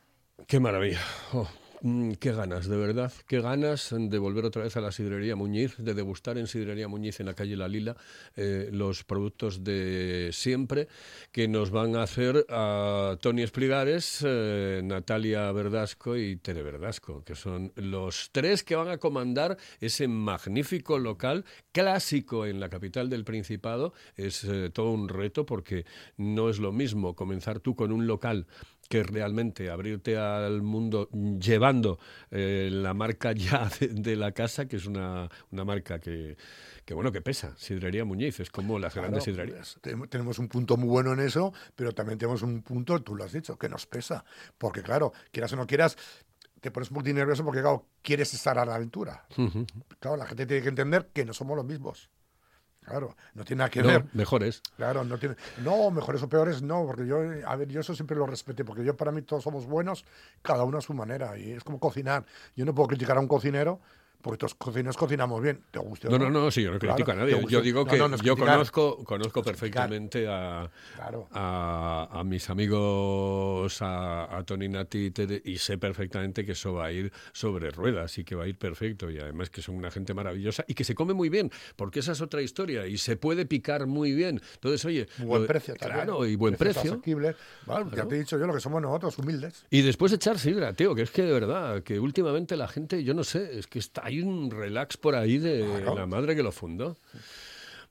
Qué 0.47 0.61
maravilla. 0.61 1.01
Oh, 1.33 1.49
mm, 1.83 2.13
qué 2.13 2.33
ganas, 2.33 2.69
de 2.69 2.77
verdad. 2.77 3.13
Qué 3.27 3.41
ganas 3.41 3.95
de 3.97 4.19
volver 4.19 4.45
otra 4.45 4.63
vez 4.63 4.77
a 4.77 4.81
la 4.81 4.93
sidrería 4.93 5.37
Muñiz, 5.37 5.77
de 5.79 5.95
degustar 5.95 6.39
en 6.39 6.47
sidrería 6.47 6.89
Muñiz 6.89 7.21
en 7.21 7.27
la 7.27 7.35
calle 7.35 7.57
La 7.57 7.69
Lila 7.69 7.97
eh, 8.37 8.71
los 8.73 9.05
productos 9.05 9.65
de 9.65 10.31
siempre 10.33 10.89
que 11.33 11.49
nos 11.49 11.71
van 11.71 11.97
a 11.97 12.03
hacer 12.03 12.47
a 12.49 13.17
Tony 13.21 13.43
Espligares, 13.43 14.25
eh, 14.27 14.81
Natalia 14.85 15.51
Verdasco 15.53 16.17
y 16.17 16.37
Tere 16.37 16.63
Verdasco, 16.63 17.25
que 17.25 17.35
son 17.35 17.73
los 17.77 18.31
tres 18.33 18.65
que 18.65 18.77
van 18.77 18.89
a 18.89 18.99
comandar 18.99 19.57
ese 19.81 20.09
magnífico 20.09 20.99
local 20.99 21.45
clásico 21.73 22.47
en 22.47 22.61
la 22.61 22.69
capital 22.69 23.11
del 23.11 23.25
Principado. 23.25 23.93
Es 24.17 24.45
eh, 24.45 24.71
todo 24.73 24.91
un 24.91 25.09
reto 25.09 25.47
porque 25.47 25.85
no 26.17 26.51
es 26.51 26.59
lo 26.59 26.73
mismo 26.73 27.15
comenzar 27.15 27.61
tú 27.61 27.75
con 27.75 27.93
un 27.93 28.07
local 28.07 28.47
que 28.89 29.03
realmente 29.03 29.71
abrirte 29.71 30.17
al 30.17 30.63
mundo 30.63 31.09
llevando 31.11 31.99
eh, 32.31 32.71
la 32.73 32.95
marca 32.95 33.33
ya 33.33 33.69
de, 33.81 33.89
de 33.89 34.17
la 34.17 34.33
casa, 34.33 34.67
que 34.67 34.77
es 34.77 34.87
una, 34.87 35.29
una 35.51 35.65
marca 35.65 36.01
que, 36.01 36.37
que, 36.85 36.95
bueno, 36.95 37.13
que 37.13 37.21
pesa. 37.21 37.55
Sidrería 37.57 38.05
Muñiz, 38.05 38.41
es 38.41 38.51
como 38.51 38.79
las 38.79 38.95
grandes 38.95 39.25
sidrerías. 39.25 39.79
pues, 39.83 40.11
tenemos 40.11 40.39
un 40.39 40.49
punto 40.49 40.77
muy 40.77 40.89
bueno 40.89 41.13
en 41.13 41.21
eso, 41.21 41.53
pero 41.77 41.93
también 41.93 42.19
tenemos 42.19 42.43
un 42.43 42.63
punto, 42.63 43.01
tú 43.03 43.15
lo 43.15 43.25
has 43.25 43.33
dicho, 43.33 43.59
que 43.59 43.69
nos 43.69 43.87
pesa. 43.87 44.25
Porque, 44.57 44.83
claro, 44.83 45.13
quieras 45.31 45.53
o 45.53 45.57
no 45.57 45.67
quieras, 45.67 45.97
te 46.61 46.71
pones 46.71 46.89
poquito 46.89 47.15
nervioso 47.15 47.45
porque, 47.45 47.61
claro, 47.61 47.87
quieres 48.03 48.33
estar 48.33 48.59
a 48.59 48.65
la 48.65 48.75
aventura. 48.75 49.27
Claro, 50.01 50.17
la 50.17 50.27
gente 50.27 50.47
tiene 50.47 50.63
que 50.63 50.69
entender 50.71 51.11
que 51.13 51.25
no 51.25 51.35
somos 51.35 51.57
los 51.57 51.67
mismos. 51.67 52.09
Claro, 52.89 53.17
no 53.35 53.45
tiene 53.45 53.59
nada 53.59 53.71
que 53.71 53.83
No, 53.83 53.89
ver. 53.89 54.05
mejores. 54.15 54.63
Claro, 54.77 55.05
no 55.05 55.19
tiene. 55.19 55.37
No, 55.63 55.91
mejores 55.91 56.23
o 56.23 56.29
peores, 56.29 56.63
no, 56.63 56.87
porque 56.87 57.07
yo, 57.07 57.19
a 57.47 57.57
ver, 57.57 57.69
yo 57.69 57.81
eso 57.81 57.95
siempre 57.95 58.17
lo 58.17 58.27
respeté, 58.27 58.65
porque 58.65 58.85
yo 58.85 58.97
para 58.97 59.13
mí 59.13 59.23
todos 59.23 59.45
somos 59.45 59.67
buenos, 59.67 60.05
cada 60.43 60.65
uno 60.65 60.79
a 60.79 60.81
su 60.81 60.95
manera, 60.95 61.37
y 61.39 61.53
es 61.53 61.65
como 61.65 61.79
cocinar. 61.79 62.25
Yo 62.57 62.65
no 62.65 62.75
puedo 62.75 62.89
criticar 62.89 63.17
a 63.17 63.21
un 63.21 63.29
cocinero, 63.29 63.81
porque 64.21 64.39
todos 64.39 64.55
cocineros 64.55 64.97
cocinamos 64.97 65.41
bien, 65.41 65.63
te 65.71 65.79
guste 65.79 66.09
No, 66.09 66.19
no, 66.19 66.29
no, 66.31 66.51
sí, 66.51 66.63
yo 66.63 66.73
no 66.73 66.79
Claro, 66.79 66.97
critico 66.97 67.13
a 67.13 67.15
nadie. 67.15 67.45
Yo 67.49 67.61
digo 67.61 67.85
que 67.87 67.97
no, 67.99 68.09
no 68.09 68.17
es 68.17 68.23
yo 68.23 68.37
conozco, 68.37 69.05
conozco 69.05 69.43
perfectamente 69.43 70.27
a, 70.29 70.71
Claro. 70.97 71.29
a, 71.33 72.09
a 72.11 72.25
mis 72.25 72.51
amigos, 72.51 73.81
a, 73.83 74.37
a 74.37 74.43
Tony 74.45 74.69
Nati 74.69 75.13
y 75.45 75.59
sé 75.59 75.79
perfectamente 75.79 76.45
que 76.45 76.53
eso 76.53 76.73
va 76.75 76.87
a 76.87 76.93
ir 76.93 77.13
sobre 77.33 77.71
ruedas 77.71 78.19
y 78.19 78.25
que 78.25 78.35
va 78.35 78.45
a 78.45 78.49
ir 78.49 78.59
perfecto. 78.59 79.11
Y 79.11 79.19
además 79.19 79.51
que 79.51 79.63
son 79.63 79.77
una 79.77 79.91
gente 79.91 80.15
maravillosa 80.15 80.65
y 80.67 80.75
que 80.75 80.85
se 80.85 80.95
come 80.95 81.15
muy 81.15 81.29
bien, 81.29 81.51
porque 81.77 82.01
esa 82.01 82.13
es 82.13 82.21
otra 82.21 82.43
historia 82.43 82.87
y 82.87 82.99
se 82.99 83.17
puede 83.17 83.47
picar 83.47 83.87
muy 83.87 84.13
bien. 84.13 84.41
Entonces, 84.55 84.85
oye, 84.85 85.09
buen 85.19 85.43
lo 85.43 85.49
precio. 85.49 85.75
Claro, 85.75 86.27
y 86.27 86.37
buen 86.37 86.55
precio. 86.57 87.01
Bueno, 87.05 87.87
Ya 87.89 87.91
Claro. 87.91 88.09
te 88.09 88.17
he 88.17 88.19
dicho 88.19 88.39
yo 88.39 88.47
lo 88.47 88.55
que 88.55 88.61
somos 88.61 88.83
nosotros, 88.83 89.17
humildes. 89.19 89.65
Y 89.71 89.83
después 89.83 90.13
echar 90.13 90.39
sidra, 90.39 90.73
tío, 90.73 90.95
que 90.95 91.03
es 91.03 91.11
que 91.11 91.23
de 91.23 91.33
verdad, 91.33 91.83
que 91.83 91.99
últimamente 92.01 92.57
la 92.57 92.69
gente, 92.69 93.03
yo 93.05 93.15
no 93.15 93.25
sé, 93.25 93.59
es 93.59 93.67
que 93.67 93.79
está 93.79 94.08
hay 94.09 94.21
un 94.23 94.51
relax 94.51 94.97
por 94.97 95.15
ahí 95.15 95.39
de 95.39 95.61
Claro. 95.83 95.95
la 95.95 96.07
madre 96.07 96.35
que 96.37 96.43
lo 96.43 96.53
fundó. 96.53 96.97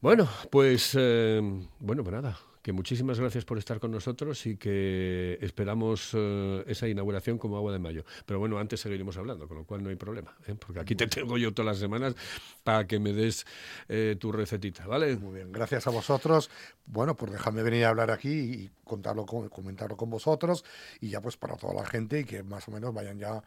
Bueno, 0.01 0.27
pues 0.51 0.91
eh, 0.97 1.41
bueno, 1.79 2.03
pues 2.03 2.13
nada, 2.15 2.37
que 2.67 2.73
muchísimas 2.73 3.17
gracias 3.17 3.45
por 3.45 3.57
estar 3.57 3.79
con 3.79 3.91
nosotros 3.91 4.45
y 4.45 4.57
que 4.57 5.37
esperamos 5.39 6.11
eh, 6.13 6.65
esa 6.67 6.85
inauguración 6.85 7.37
como 7.37 7.55
agua 7.55 7.71
de 7.71 7.79
mayo. 7.79 8.03
Pero 8.25 8.39
bueno, 8.39 8.59
antes 8.59 8.81
seguiremos 8.81 9.15
hablando, 9.15 9.47
con 9.47 9.55
lo 9.55 9.63
cual 9.63 9.81
no 9.81 9.89
hay 9.89 9.95
problema, 9.95 10.35
¿eh? 10.47 10.55
porque 10.59 10.81
aquí 10.81 10.93
te 10.93 11.07
tengo 11.07 11.37
yo 11.37 11.53
todas 11.53 11.67
las 11.67 11.79
semanas 11.79 12.13
para 12.65 12.85
que 12.85 12.99
me 12.99 13.13
des 13.13 13.45
eh, 13.87 14.17
tu 14.19 14.33
recetita, 14.33 14.85
¿vale? 14.85 15.15
Muy 15.15 15.35
bien, 15.35 15.53
gracias 15.53 15.87
a 15.87 15.91
vosotros. 15.91 16.49
Bueno, 16.85 17.15
por 17.15 17.31
dejarme 17.31 17.63
venir 17.63 17.85
a 17.85 17.89
hablar 17.89 18.11
aquí 18.11 18.31
y 18.31 18.69
contarlo 18.83 19.25
con, 19.25 19.47
comentarlo 19.47 19.95
con 19.95 20.09
vosotros 20.09 20.65
y 20.99 21.09
ya 21.09 21.21
pues 21.21 21.37
para 21.37 21.55
toda 21.55 21.73
la 21.73 21.85
gente 21.85 22.19
y 22.21 22.23
que 22.25 22.43
más 22.43 22.67
o 22.67 22.71
menos 22.71 22.93
vayan 22.93 23.17
ya 23.17 23.41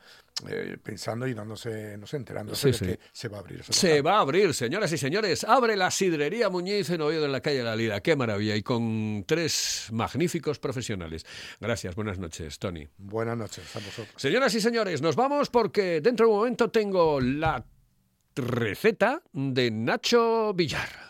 pensando 0.82 1.26
y 1.26 1.34
dándose, 1.34 1.96
no 1.98 2.06
sé, 2.06 2.16
enterándose 2.16 2.72
Sí, 2.72 2.84
de 2.84 2.96
que 2.96 3.02
se 3.12 3.28
va 3.28 3.38
a 3.38 3.40
abrir. 3.40 3.64
Se 3.64 3.88
local. 3.98 4.06
va 4.06 4.18
a 4.18 4.20
abrir, 4.20 4.54
señoras 4.54 4.92
y 4.92 4.98
señores. 4.98 5.44
Abre 5.44 5.76
la 5.76 5.90
sidrería 5.90 6.48
Muñiz 6.48 6.90
en 6.90 7.00
Oviedo, 7.02 7.26
en 7.26 7.32
la 7.32 7.40
calle 7.40 7.62
La 7.62 7.76
Lira. 7.76 8.00
Qué 8.00 8.16
maravilla. 8.16 8.56
Y 8.56 8.62
con 8.62 9.09
tres 9.26 9.88
magníficos 9.92 10.58
profesionales. 10.58 11.26
Gracias, 11.60 11.94
buenas 11.94 12.18
noches, 12.18 12.58
Tony. 12.58 12.88
Buenas 12.98 13.36
noches 13.36 13.76
a 13.76 13.78
vosotros. 13.78 14.14
Señoras 14.16 14.54
y 14.54 14.60
señores, 14.60 15.02
nos 15.02 15.16
vamos 15.16 15.50
porque 15.50 16.00
dentro 16.00 16.26
de 16.26 16.32
un 16.32 16.38
momento 16.38 16.70
tengo 16.70 17.20
la 17.20 17.64
receta 18.36 19.22
de 19.32 19.70
Nacho 19.70 20.54
Villar. 20.54 21.09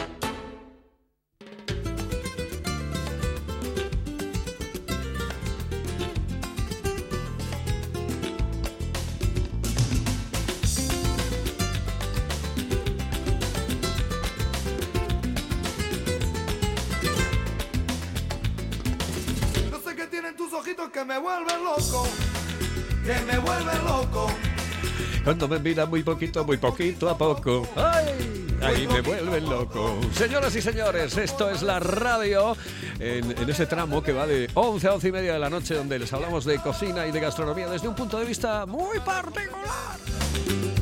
Cuando 25.23 25.47
me 25.47 25.59
miran 25.59 25.89
muy 25.89 26.03
poquito, 26.03 26.43
muy 26.43 26.57
poquito 26.57 27.09
a 27.09 27.17
poco. 27.17 27.67
¡Ay! 27.75 28.47
Ahí 28.61 28.87
me 28.87 29.01
vuelven 29.01 29.49
loco. 29.49 29.99
Señoras 30.13 30.55
y 30.55 30.61
señores, 30.61 31.17
esto 31.17 31.49
es 31.49 31.63
la 31.63 31.79
radio 31.79 32.55
en, 32.99 33.31
en 33.31 33.49
ese 33.49 33.65
tramo 33.65 34.03
que 34.03 34.13
va 34.13 34.27
de 34.27 34.49
11 34.53 34.87
a 34.87 34.93
11 34.93 35.07
y 35.07 35.11
media 35.11 35.33
de 35.33 35.39
la 35.39 35.49
noche, 35.49 35.73
donde 35.73 35.97
les 35.97 36.13
hablamos 36.13 36.45
de 36.45 36.59
cocina 36.59 37.07
y 37.07 37.11
de 37.11 37.19
gastronomía 37.19 37.67
desde 37.67 37.87
un 37.87 37.95
punto 37.95 38.19
de 38.19 38.25
vista 38.25 38.65
muy 38.67 38.99
particular. 38.99 39.97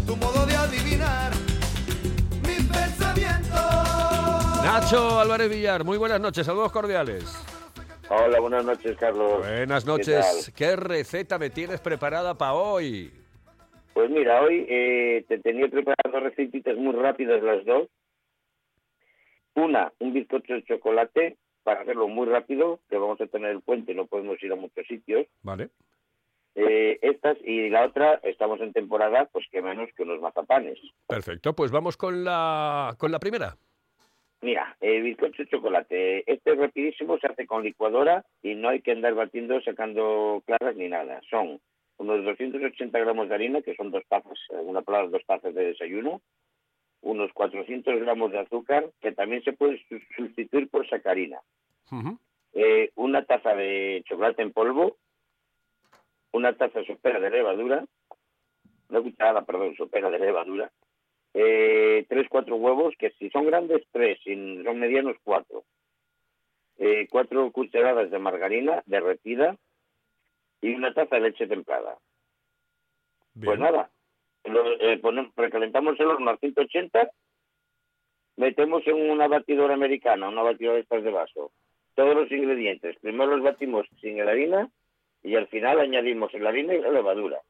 Tu 0.05 0.15
modo 0.17 0.45
de 0.45 0.55
adivinar 0.57 1.31
mis 2.45 2.65
pensamientos. 2.67 3.59
Nacho 4.63 5.19
Álvarez 5.19 5.49
Villar, 5.49 5.83
muy 5.85 5.97
buenas 5.97 6.19
noches, 6.19 6.45
saludos 6.45 6.71
cordiales. 6.73 7.23
Hola, 8.09 8.39
buenas 8.39 8.65
noches, 8.65 8.97
Carlos. 8.99 9.39
Buenas 9.39 9.83
¿Qué 9.83 9.89
noches. 9.89 10.25
tal? 10.45 10.53
¿Qué, 10.53 10.75
receta 10.75 11.37
me 11.37 11.49
tienes 11.49 11.79
preparada 11.79 12.37
para 12.37 12.53
hoy? 12.53 13.18
Pues 13.99 14.11
mira, 14.11 14.41
hoy 14.41 14.65
eh, 14.69 15.25
te 15.27 15.39
tenía 15.39 15.67
preparadas 15.67 16.09
dos 16.09 16.23
recetitas 16.23 16.77
muy 16.77 16.93
rápidas 16.93 17.43
las 17.43 17.65
dos. 17.65 17.89
Una, 19.55 19.91
un 19.99 20.13
bizcocho 20.13 20.53
de 20.53 20.63
chocolate 20.63 21.35
para 21.63 21.81
hacerlo 21.81 22.07
muy 22.07 22.25
rápido, 22.25 22.79
que 22.89 22.97
vamos 22.97 23.19
a 23.19 23.27
tener 23.27 23.51
el 23.51 23.59
puente, 23.59 23.93
no 23.93 24.05
podemos 24.05 24.41
ir 24.41 24.53
a 24.53 24.55
muchos 24.55 24.87
sitios. 24.87 25.27
Vale. 25.41 25.67
Eh, 26.55 26.97
estas 27.01 27.37
y 27.43 27.67
la 27.69 27.87
otra, 27.87 28.21
estamos 28.23 28.61
en 28.61 28.71
temporada, 28.71 29.25
pues 29.33 29.45
que 29.51 29.61
menos 29.61 29.89
que 29.97 30.03
unos 30.03 30.21
mazapanes. 30.21 30.79
Perfecto, 31.05 31.53
pues 31.53 31.69
vamos 31.69 31.97
con 31.97 32.23
la, 32.23 32.95
con 32.97 33.11
la 33.11 33.19
primera. 33.19 33.57
Mira, 34.39 34.77
el 34.79 35.03
bizcocho 35.03 35.43
de 35.43 35.49
chocolate, 35.49 36.31
este 36.31 36.53
es 36.53 36.57
rapidísimo, 36.57 37.17
se 37.17 37.27
hace 37.27 37.45
con 37.45 37.65
licuadora 37.65 38.23
y 38.41 38.55
no 38.55 38.69
hay 38.69 38.79
que 38.79 38.93
andar 38.93 39.13
batiendo, 39.13 39.59
sacando 39.59 40.41
claras 40.45 40.77
ni 40.77 40.87
nada. 40.87 41.19
Son 41.29 41.59
unos 41.99 42.23
280 42.25 42.97
gramos 42.99 43.29
de 43.29 43.35
harina, 43.35 43.61
que 43.61 43.75
son 43.75 43.91
dos 43.91 44.03
tazas, 44.07 44.37
eh, 44.49 44.55
una 44.63 44.81
palabra, 44.81 45.09
dos 45.09 45.25
tazas 45.25 45.53
de 45.53 45.65
desayuno, 45.67 46.21
unos 47.01 47.31
400 47.33 47.99
gramos 48.01 48.31
de 48.31 48.39
azúcar, 48.39 48.89
que 48.99 49.11
también 49.11 49.43
se 49.43 49.53
puede 49.53 49.81
su- 49.87 49.99
sustituir 50.15 50.69
por 50.69 50.87
sacarina, 50.89 51.39
eh, 52.53 52.91
una 52.95 53.23
taza 53.25 53.53
de 53.55 54.01
chocolate 54.07 54.41
en 54.41 54.51
polvo, 54.51 54.97
una 56.31 56.53
taza 56.57 56.83
sopera 56.83 57.19
de 57.19 57.29
levadura, 57.29 57.85
una 58.89 59.01
cucharada, 59.01 59.45
perdón, 59.45 59.75
sopera 59.75 60.09
de 60.09 60.19
levadura, 60.19 60.71
eh, 61.33 62.05
tres, 62.09 62.27
cuatro 62.29 62.55
huevos, 62.55 62.95
que 62.97 63.11
si 63.11 63.29
son 63.29 63.45
grandes, 63.45 63.83
tres, 63.91 64.19
si 64.23 64.33
son 64.63 64.79
medianos, 64.79 65.15
cuatro. 65.23 65.63
Eh, 66.77 67.07
cuatro 67.11 67.51
cucharadas 67.51 68.09
de 68.09 68.19
margarina 68.19 68.81
derretida 68.85 69.57
y 70.61 70.73
una 70.73 70.93
taza 70.93 71.15
de 71.15 71.21
leche 71.21 71.47
templada. 71.47 71.97
Bien. 73.33 73.45
Pues 73.45 73.59
nada, 73.59 73.89
lo, 74.45 74.79
eh, 74.79 75.01
precalentamos 75.35 75.99
el 75.99 76.07
horno 76.07 76.31
a 76.31 76.37
180, 76.37 77.11
metemos 78.37 78.85
en 78.87 79.09
una 79.09 79.27
batidora 79.27 79.73
americana, 79.73 80.29
una 80.29 80.43
batidora 80.43 80.75
de 80.75 80.81
estas 80.81 81.03
de 81.03 81.11
vaso, 81.11 81.51
todos 81.95 82.15
los 82.15 82.31
ingredientes. 82.31 82.97
Primero 82.99 83.35
los 83.35 83.43
batimos 83.43 83.87
sin 84.01 84.23
la 84.23 84.31
harina 84.31 84.69
y 85.23 85.35
al 85.35 85.47
final 85.47 85.79
añadimos 85.79 86.33
la 86.33 86.49
harina 86.49 86.73
y 86.73 86.81
la 86.81 86.91
levadura. 86.91 87.41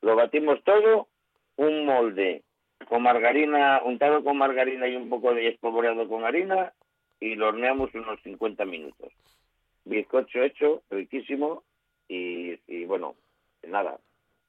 Lo 0.00 0.16
batimos 0.16 0.62
todo, 0.64 1.08
un 1.56 1.86
molde 1.86 2.42
con 2.88 3.02
margarina, 3.02 3.80
untado 3.84 4.22
con 4.24 4.36
margarina 4.36 4.88
y 4.88 4.96
un 4.96 5.08
poco 5.08 5.34
de 5.34 5.48
espolvoreado 5.48 6.08
con 6.08 6.24
harina 6.24 6.72
y 7.20 7.34
lo 7.34 7.48
horneamos 7.48 7.94
unos 7.94 8.20
50 8.22 8.64
minutos. 8.64 9.12
Bizcocho 9.84 10.42
hecho, 10.42 10.82
riquísimo 10.90 11.62
y, 12.08 12.58
y 12.66 12.84
bueno, 12.84 13.14
nada, 13.62 13.98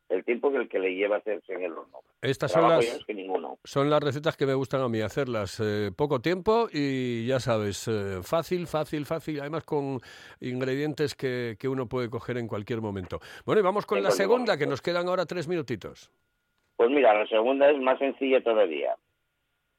el 0.09 0.23
tiempo 0.23 0.51
que 0.51 0.57
el 0.57 0.69
que 0.69 0.79
le 0.79 0.93
lleva 0.95 1.15
a 1.15 1.19
hacerse 1.19 1.53
en 1.53 1.63
el 1.63 1.71
horno. 1.71 1.99
Estas 2.21 2.51
son 2.51 2.67
las, 2.69 2.83
menos 2.85 3.05
que 3.05 3.13
ninguno. 3.13 3.57
son 3.63 3.89
las 3.89 4.01
recetas 4.01 4.35
que 4.35 4.45
me 4.47 4.53
gustan 4.55 4.81
a 4.81 4.89
mí 4.89 4.99
hacerlas. 5.01 5.59
eh, 5.63 5.91
poco 5.95 6.19
tiempo 6.21 6.67
y 6.71 7.25
ya 7.27 7.39
sabes, 7.39 7.87
eh, 7.87 8.19
fácil, 8.23 8.65
fácil, 8.67 9.05
fácil. 9.05 9.39
Además 9.41 9.63
con 9.63 9.99
ingredientes 10.41 11.13
que, 11.15 11.55
que 11.59 11.67
uno 11.67 11.87
puede 11.87 12.09
coger 12.09 12.37
en 12.37 12.47
cualquier 12.47 12.81
momento. 12.81 13.19
Bueno, 13.45 13.61
y 13.61 13.63
vamos 13.63 13.85
con 13.85 13.99
En 13.99 14.03
la 14.05 14.11
segunda, 14.11 14.57
que 14.57 14.65
nos 14.65 14.81
quedan 14.81 15.07
ahora 15.07 15.25
tres 15.25 15.47
minutitos. 15.47 16.11
Pues 16.77 16.89
mira, 16.89 17.13
la 17.13 17.27
segunda 17.27 17.69
es 17.69 17.77
más 17.79 17.99
sencilla 17.99 18.41
todavía. 18.43 18.95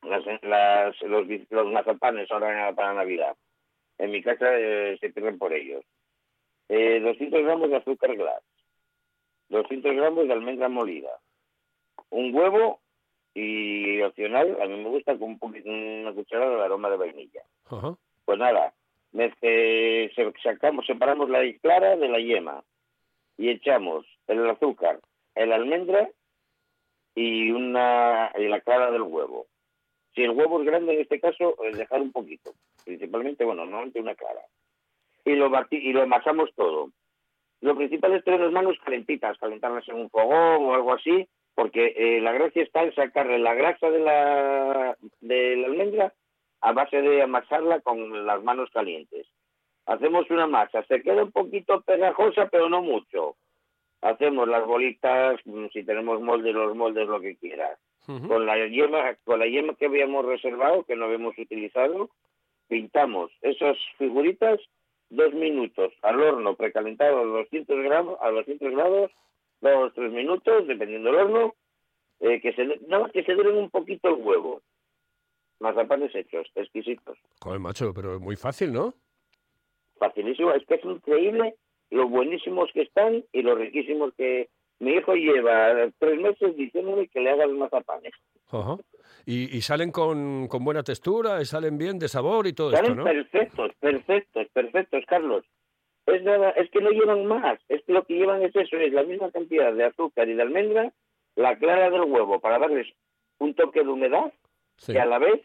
Las, 0.03 0.23
las- 0.43 1.03
los, 1.03 1.27
los 1.51 1.73
mazapanes 1.73 2.31
ahora 2.31 2.73
para 2.75 2.95
Navidad. 2.95 3.37
En 3.99 4.11
mi 4.13 4.23
casa 4.23 4.47
eh, 4.57 4.97
se 5.01 5.11
pierden 5.11 5.39
por 5.39 5.53
ellos. 5.53 5.85
Eh, 6.69 7.01
200 7.01 7.43
gramos 7.43 7.71
de 7.71 7.77
azúcar 7.77 8.17
glass. 8.17 8.43
200 9.49 9.95
gramos 9.95 10.27
de 10.27 10.33
almendra 10.33 10.69
molida. 10.69 11.11
Un 12.11 12.35
huevo 12.35 12.81
y 13.35 14.01
opcional, 14.03 14.57
a 14.61 14.67
mí 14.67 14.77
me 14.83 14.89
gusta 14.89 15.13
con 15.19 15.31
un 15.31 15.39
poquito, 15.39 15.69
una 15.71 16.13
cucharada 16.13 16.57
de 16.57 16.63
aroma 16.65 16.91
de 16.91 16.97
vainilla. 16.97 17.43
Ajá. 17.67 17.95
Pues 18.25 18.39
nada, 18.39 18.73
mez- 19.13 19.37
eh, 19.43 20.11
se- 20.17 20.33
sacamos, 20.43 20.87
separamos 20.87 21.29
la 21.31 21.41
clara 21.61 21.97
de 21.97 22.09
la 22.09 22.19
yema 22.19 22.65
y 23.37 23.51
echamos 23.51 24.07
el 24.27 24.49
azúcar, 24.49 24.99
el 25.35 25.53
almendra 25.53 26.09
y 27.15 27.51
una 27.51 28.33
y 28.39 28.49
la 28.49 28.61
clara 28.61 28.91
del 28.91 29.03
huevo. 29.03 29.47
Si 30.15 30.23
el 30.23 30.31
huevo 30.31 30.61
es 30.61 30.67
grande 30.67 30.95
en 30.95 31.01
este 31.03 31.21
caso, 31.21 31.57
dejar 31.75 32.01
un 32.01 32.11
poquito, 32.13 32.53
principalmente, 32.85 33.45
bueno, 33.45 33.65
normalmente 33.67 34.01
una 34.01 34.15
clara. 34.15 34.41
Y 35.27 35.35
lo 35.35 35.51
y 35.71 35.93
lo 35.93 36.03
amasamos 36.03 36.51
todo. 36.55 36.91
Lo 37.61 37.77
principal 37.77 38.13
es 38.15 38.25
tener 38.25 38.41
las 38.41 38.53
manos 38.53 38.79
calentitas, 38.85 39.37
calentarlas 39.39 39.87
en 39.89 39.97
un 39.97 40.09
fogón 40.09 40.65
o 40.65 40.75
algo 40.75 40.95
así, 40.95 41.27
porque 41.55 41.95
eh, 41.97 42.21
la 42.21 42.33
gracia 42.33 42.63
está 42.63 42.85
en 42.85 42.95
sacarle 42.95 43.39
la 43.39 43.55
grasa 43.55 43.91
de 43.91 43.99
la, 43.99 44.97
de 45.21 45.57
la 45.57 45.67
almendra 45.67 46.13
a 46.61 46.73
base 46.73 47.03
de 47.03 47.23
amasarla 47.23 47.81
con 47.81 48.25
las 48.25 48.43
manos 48.45 48.71
calientes. 48.71 49.27
Hacemos 49.87 50.31
una 50.31 50.47
masa, 50.47 50.85
se 50.85 51.03
queda 51.03 51.25
un 51.25 51.33
poquito 51.33 51.81
pegajosa, 51.81 52.49
pero 52.49 52.69
no 52.69 52.83
mucho. 52.83 53.37
Hacemos 54.03 54.47
las 54.49 54.65
bolitas, 54.65 55.41
mm, 55.45 55.67
si 55.73 55.83
tenemos 55.83 56.21
moldes, 56.21 56.55
los 56.55 56.77
moldes, 56.77 57.09
lo 57.09 57.21
que 57.21 57.37
quieras. 57.37 57.79
Ujú. 58.07 58.29
Con 58.29 58.47
la 58.47 58.65
yema, 58.67 59.17
con 59.25 59.41
la 59.41 59.47
yema 59.47 59.75
que 59.75 59.87
habíamos 59.87 60.25
reservado, 60.25 60.85
que 60.85 60.95
no 60.95 61.07
habíamos 61.07 61.37
utilizado, 61.37 62.11
pintamos 62.69 63.33
esas 63.43 63.77
figuritas 63.99 64.61
dos 65.11 65.35
minutos 65.35 65.93
al 66.03 66.21
horno 66.21 66.55
precalentado 66.55 67.19
a 67.21 67.25
200 67.25 67.83
gramos, 67.83 68.19
a 68.21 68.31
200 68.31 68.71
grados, 68.73 69.11
dos 69.61 69.93
tres 69.95 70.13
minutos, 70.13 70.67
dependiendo 70.67 71.11
del 71.11 71.21
horno, 71.21 71.55
eh, 72.21 72.41
que 72.41 72.53
se 72.53 72.65
nada 72.65 73.05
más 73.05 73.13
que 73.13 73.25
se 73.25 73.35
duren 73.35 73.57
un 73.57 73.71
poquito 73.71 74.09
el 74.09 74.23
huevo. 74.23 74.63
Mazapanes 75.59 76.15
hechos, 76.15 76.47
exquisitos. 76.55 77.17
Joder, 77.43 77.61
macho, 77.61 77.95
pero 77.95 78.21
muy 78.21 78.37
fácil, 78.37 78.73
¿no? 78.73 78.95
Facilísimo, 79.99 80.53
es 80.53 80.67
que 80.67 80.75
es 80.75 80.85
increíble 80.85 81.55
lo 81.91 82.09
buenísimos 82.09 82.71
que 82.73 82.83
están 82.83 83.25
y 83.33 83.43
lo 83.43 83.55
riquísimos 83.55 84.13
que 84.15 84.51
mi 84.79 84.93
hijo 84.93 85.15
lleva 85.15 85.91
tres 85.99 86.21
meses 86.21 86.57
diciéndome 86.57 87.09
que 87.09 87.21
le 87.21 87.31
haga 87.31 87.47
los 87.47 87.57
mazapanes. 87.57 88.13
Ajá. 88.51 88.77
Y, 89.29 89.57
y 89.57 89.61
salen 89.61 89.91
con, 89.91 90.47
con 90.47 90.65
buena 90.65 90.85
textura, 90.85 91.43
y 91.43 91.45
salen 91.45 91.77
bien 91.77 91.99
de 91.99 92.07
sabor 92.09 92.47
y 92.47 92.53
todo 92.53 92.71
esto, 92.71 92.83
Salen 92.87 92.97
¿no? 92.99 93.05
perfectos, 93.05 93.73
perfectos, 93.81 94.47
perfectos, 94.53 95.05
Carlos. 95.09 95.45
Es 96.07 96.23
nada, 96.23 96.51
es 96.51 96.71
que 96.71 96.81
no 96.81 96.91
llevan 96.91 97.27
más, 97.27 97.59
es 97.69 97.83
que 97.85 97.93
lo 97.93 98.05
que 98.05 98.15
llevan 98.15 98.41
es 98.43 98.55
eso, 98.55 98.77
es 98.77 98.93
la 98.93 99.03
misma 99.03 99.33
cantidad 99.33 99.73
de 99.73 99.83
azúcar 99.85 100.29
y 100.29 100.35
de 100.35 100.43
almendra, 100.43 100.93
la 101.35 101.59
clara 101.59 101.91
del 101.91 102.03
huevo 102.03 102.39
para 102.41 102.61
darles 102.61 102.87
un 103.39 103.55
toque 103.55 103.83
de 103.83 103.89
humedad 103.89 104.33
Sí. 104.77 104.93
que 104.93 105.01
a 105.01 105.07
la 105.07 105.19
vez 105.19 105.41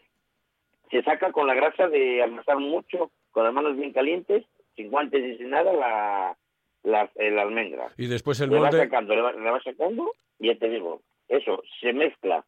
se 0.90 1.02
saca 1.02 1.32
con 1.32 1.46
la 1.46 1.54
grasa 1.54 1.88
de 1.88 2.22
amasar 2.22 2.58
mucho, 2.58 3.10
con 3.30 3.44
las 3.44 3.52
manos 3.52 3.76
bien 3.76 3.92
calientes, 3.92 4.44
sin 4.76 4.90
guantes 4.90 5.24
y 5.24 5.38
sin 5.38 5.50
nada, 5.50 5.72
la, 5.72 6.36
la, 6.84 7.10
el 7.16 7.38
almendra. 7.38 7.90
Y 7.96 8.06
después 8.06 8.38
el 8.40 8.50
le 8.50 8.58
molde... 8.58 8.78
sacando, 8.78 9.16
le 9.16 9.22
va, 9.22 9.32
le 9.32 9.50
va 9.50 9.60
sacando, 9.62 10.12
y 10.38 10.48
ya 10.48 10.58
te 10.58 10.68
digo, 10.68 11.00
eso, 11.28 11.62
se 11.80 11.92
mezcla 11.94 12.44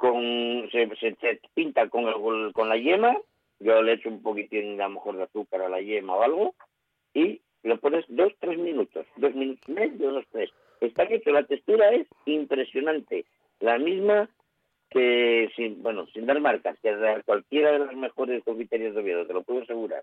con, 0.00 0.66
se, 0.72 0.88
se, 0.96 1.14
se 1.16 1.40
pinta 1.52 1.90
con, 1.90 2.08
el- 2.08 2.52
con 2.54 2.70
la 2.70 2.78
yema, 2.78 3.14
yo 3.58 3.82
le 3.82 3.92
echo 3.92 4.08
un 4.08 4.22
poquitín 4.22 4.80
a 4.80 4.84
lo 4.88 4.94
mejor 4.94 5.18
de 5.18 5.24
azúcar 5.24 5.60
a 5.60 5.68
la 5.68 5.82
yema 5.82 6.14
o 6.16 6.22
algo, 6.22 6.54
y 7.12 7.42
lo 7.64 7.78
pones 7.80 8.06
dos, 8.08 8.32
tres 8.40 8.58
minutos, 8.58 9.04
dos 9.16 9.34
minutos 9.34 9.62
y 9.68 9.72
medio, 9.72 10.10
dos, 10.10 10.24
tres. 10.32 10.50
Está 10.80 11.02
hecho, 11.04 11.30
la 11.32 11.42
textura 11.44 11.90
es 11.90 12.06
impresionante, 12.24 13.26
la 13.60 13.78
misma 13.78 14.30
que, 14.88 15.50
sin, 15.54 15.82
bueno, 15.82 16.06
sin 16.14 16.24
dar 16.24 16.40
marcas, 16.40 16.78
que 16.82 16.96
cualquiera 17.26 17.72
de 17.72 17.80
las 17.80 17.94
mejores 17.94 18.42
confiterías 18.42 18.94
de 18.94 19.00
Oviedo, 19.02 19.26
te 19.26 19.34
lo 19.34 19.42
puedo 19.42 19.60
asegurar. 19.60 20.02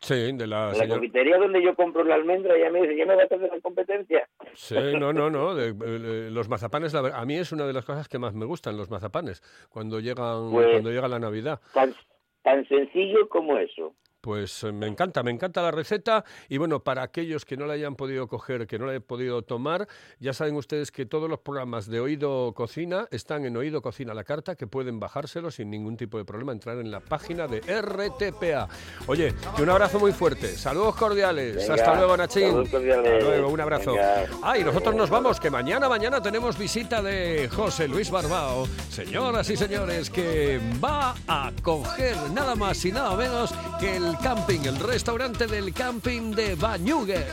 Sí, 0.00 0.32
de 0.32 0.46
la 0.46 0.72
la 0.72 0.88
confitería 0.88 1.38
donde 1.38 1.62
yo 1.62 1.74
compro 1.74 2.04
la 2.04 2.14
almendra, 2.16 2.56
ya 2.58 2.70
me 2.70 2.82
dice, 2.82 2.96
ya 2.96 3.06
me 3.06 3.14
va 3.16 3.22
a 3.22 3.24
hacer 3.24 3.40
la 3.40 3.60
competencia. 3.60 4.28
Sí, 4.54 4.74
no, 4.98 5.12
no, 5.12 5.30
no. 5.30 5.54
de- 5.54 5.70
eh, 5.70 6.30
los 6.30 6.48
mazapanes, 6.48 6.92
la 6.92 7.00
a 7.18 7.24
mí 7.24 7.36
es 7.36 7.50
una 7.52 7.66
de 7.66 7.72
las 7.72 7.84
cosas 7.84 8.08
que 8.08 8.18
más 8.18 8.34
me 8.34 8.44
gustan, 8.44 8.76
los 8.76 8.90
mazapanes, 8.90 9.42
cuando 9.70 9.98
llegan, 10.00 10.50
Pues- 10.50 10.68
cuando 10.70 10.90
llega 10.90 11.08
la 11.08 11.18
Navidad. 11.18 11.60
Tan, 11.72 11.94
tan 12.42 12.66
sencillo 12.68 13.28
como 13.28 13.56
eso. 13.58 13.94
Pues 14.26 14.64
eh, 14.64 14.72
me 14.72 14.88
encanta, 14.88 15.22
me 15.22 15.30
encanta 15.30 15.62
la 15.62 15.70
receta 15.70 16.24
y 16.48 16.58
bueno, 16.58 16.80
para 16.80 17.04
aquellos 17.04 17.44
que 17.44 17.56
no 17.56 17.64
la 17.64 17.74
hayan 17.74 17.94
podido 17.94 18.26
coger, 18.26 18.66
que 18.66 18.76
no 18.76 18.86
la 18.86 18.90
hayan 18.90 19.02
podido 19.04 19.42
tomar, 19.42 19.86
ya 20.18 20.32
saben 20.32 20.56
ustedes 20.56 20.90
que 20.90 21.06
todos 21.06 21.30
los 21.30 21.38
programas 21.38 21.86
de 21.86 22.00
Oído 22.00 22.52
Cocina 22.52 23.06
están 23.12 23.44
en 23.44 23.56
Oído 23.56 23.80
Cocina 23.80 24.14
la 24.14 24.24
carta, 24.24 24.56
que 24.56 24.66
pueden 24.66 24.98
bajárselo 24.98 25.52
sin 25.52 25.70
ningún 25.70 25.96
tipo 25.96 26.18
de 26.18 26.24
problema, 26.24 26.50
entrar 26.50 26.76
en 26.78 26.90
la 26.90 26.98
página 26.98 27.46
de 27.46 27.60
RTPA. 27.60 28.68
Oye, 29.06 29.32
que 29.54 29.62
un 29.62 29.70
abrazo 29.70 30.00
muy 30.00 30.10
fuerte, 30.10 30.48
saludos 30.48 30.96
cordiales, 30.96 31.54
Venga, 31.58 31.74
hasta 31.74 31.94
luego 31.94 32.16
Nachín. 32.16 32.48
saludos 32.48 32.68
cordiales. 32.70 33.12
Hasta 33.12 33.28
luego, 33.28 33.48
un 33.50 33.60
abrazo. 33.60 33.92
Venga. 33.92 34.26
Ah, 34.42 34.58
y 34.58 34.64
nosotros 34.64 34.96
nos 34.96 35.08
vamos, 35.08 35.38
que 35.38 35.50
mañana, 35.50 35.88
mañana 35.88 36.20
tenemos 36.20 36.58
visita 36.58 37.00
de 37.00 37.48
José 37.48 37.86
Luis 37.86 38.10
Barbao, 38.10 38.66
señoras 38.90 39.48
y 39.50 39.56
señores, 39.56 40.10
que 40.10 40.58
va 40.84 41.14
a 41.28 41.52
coger 41.62 42.16
nada 42.34 42.56
más 42.56 42.84
y 42.84 42.90
nada 42.90 43.14
menos 43.14 43.54
que 43.78 43.94
el 43.98 44.15
camping, 44.22 44.60
el 44.64 44.78
restaurante 44.78 45.46
del 45.46 45.72
camping 45.72 46.32
de 46.32 46.54
Bañugues. 46.54 47.24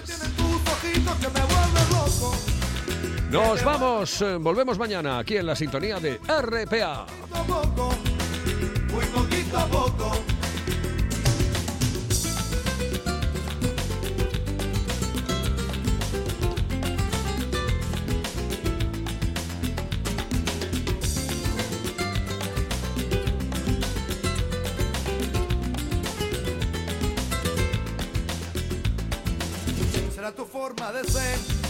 Nos 3.30 3.63
vamos, 3.63 4.22
eh, 4.22 4.38
volvemos 4.39 4.78
mañana 4.78 5.19
aquí 5.19 5.38
en 5.38 5.46
la 5.46 5.56
sintonía 5.56 6.00
de 6.00 6.19
RPA. 6.28 7.06
muy 8.91 9.06
poquito 9.06 9.58
a 9.58 9.65
poco, 9.65 10.12
será 30.91 31.62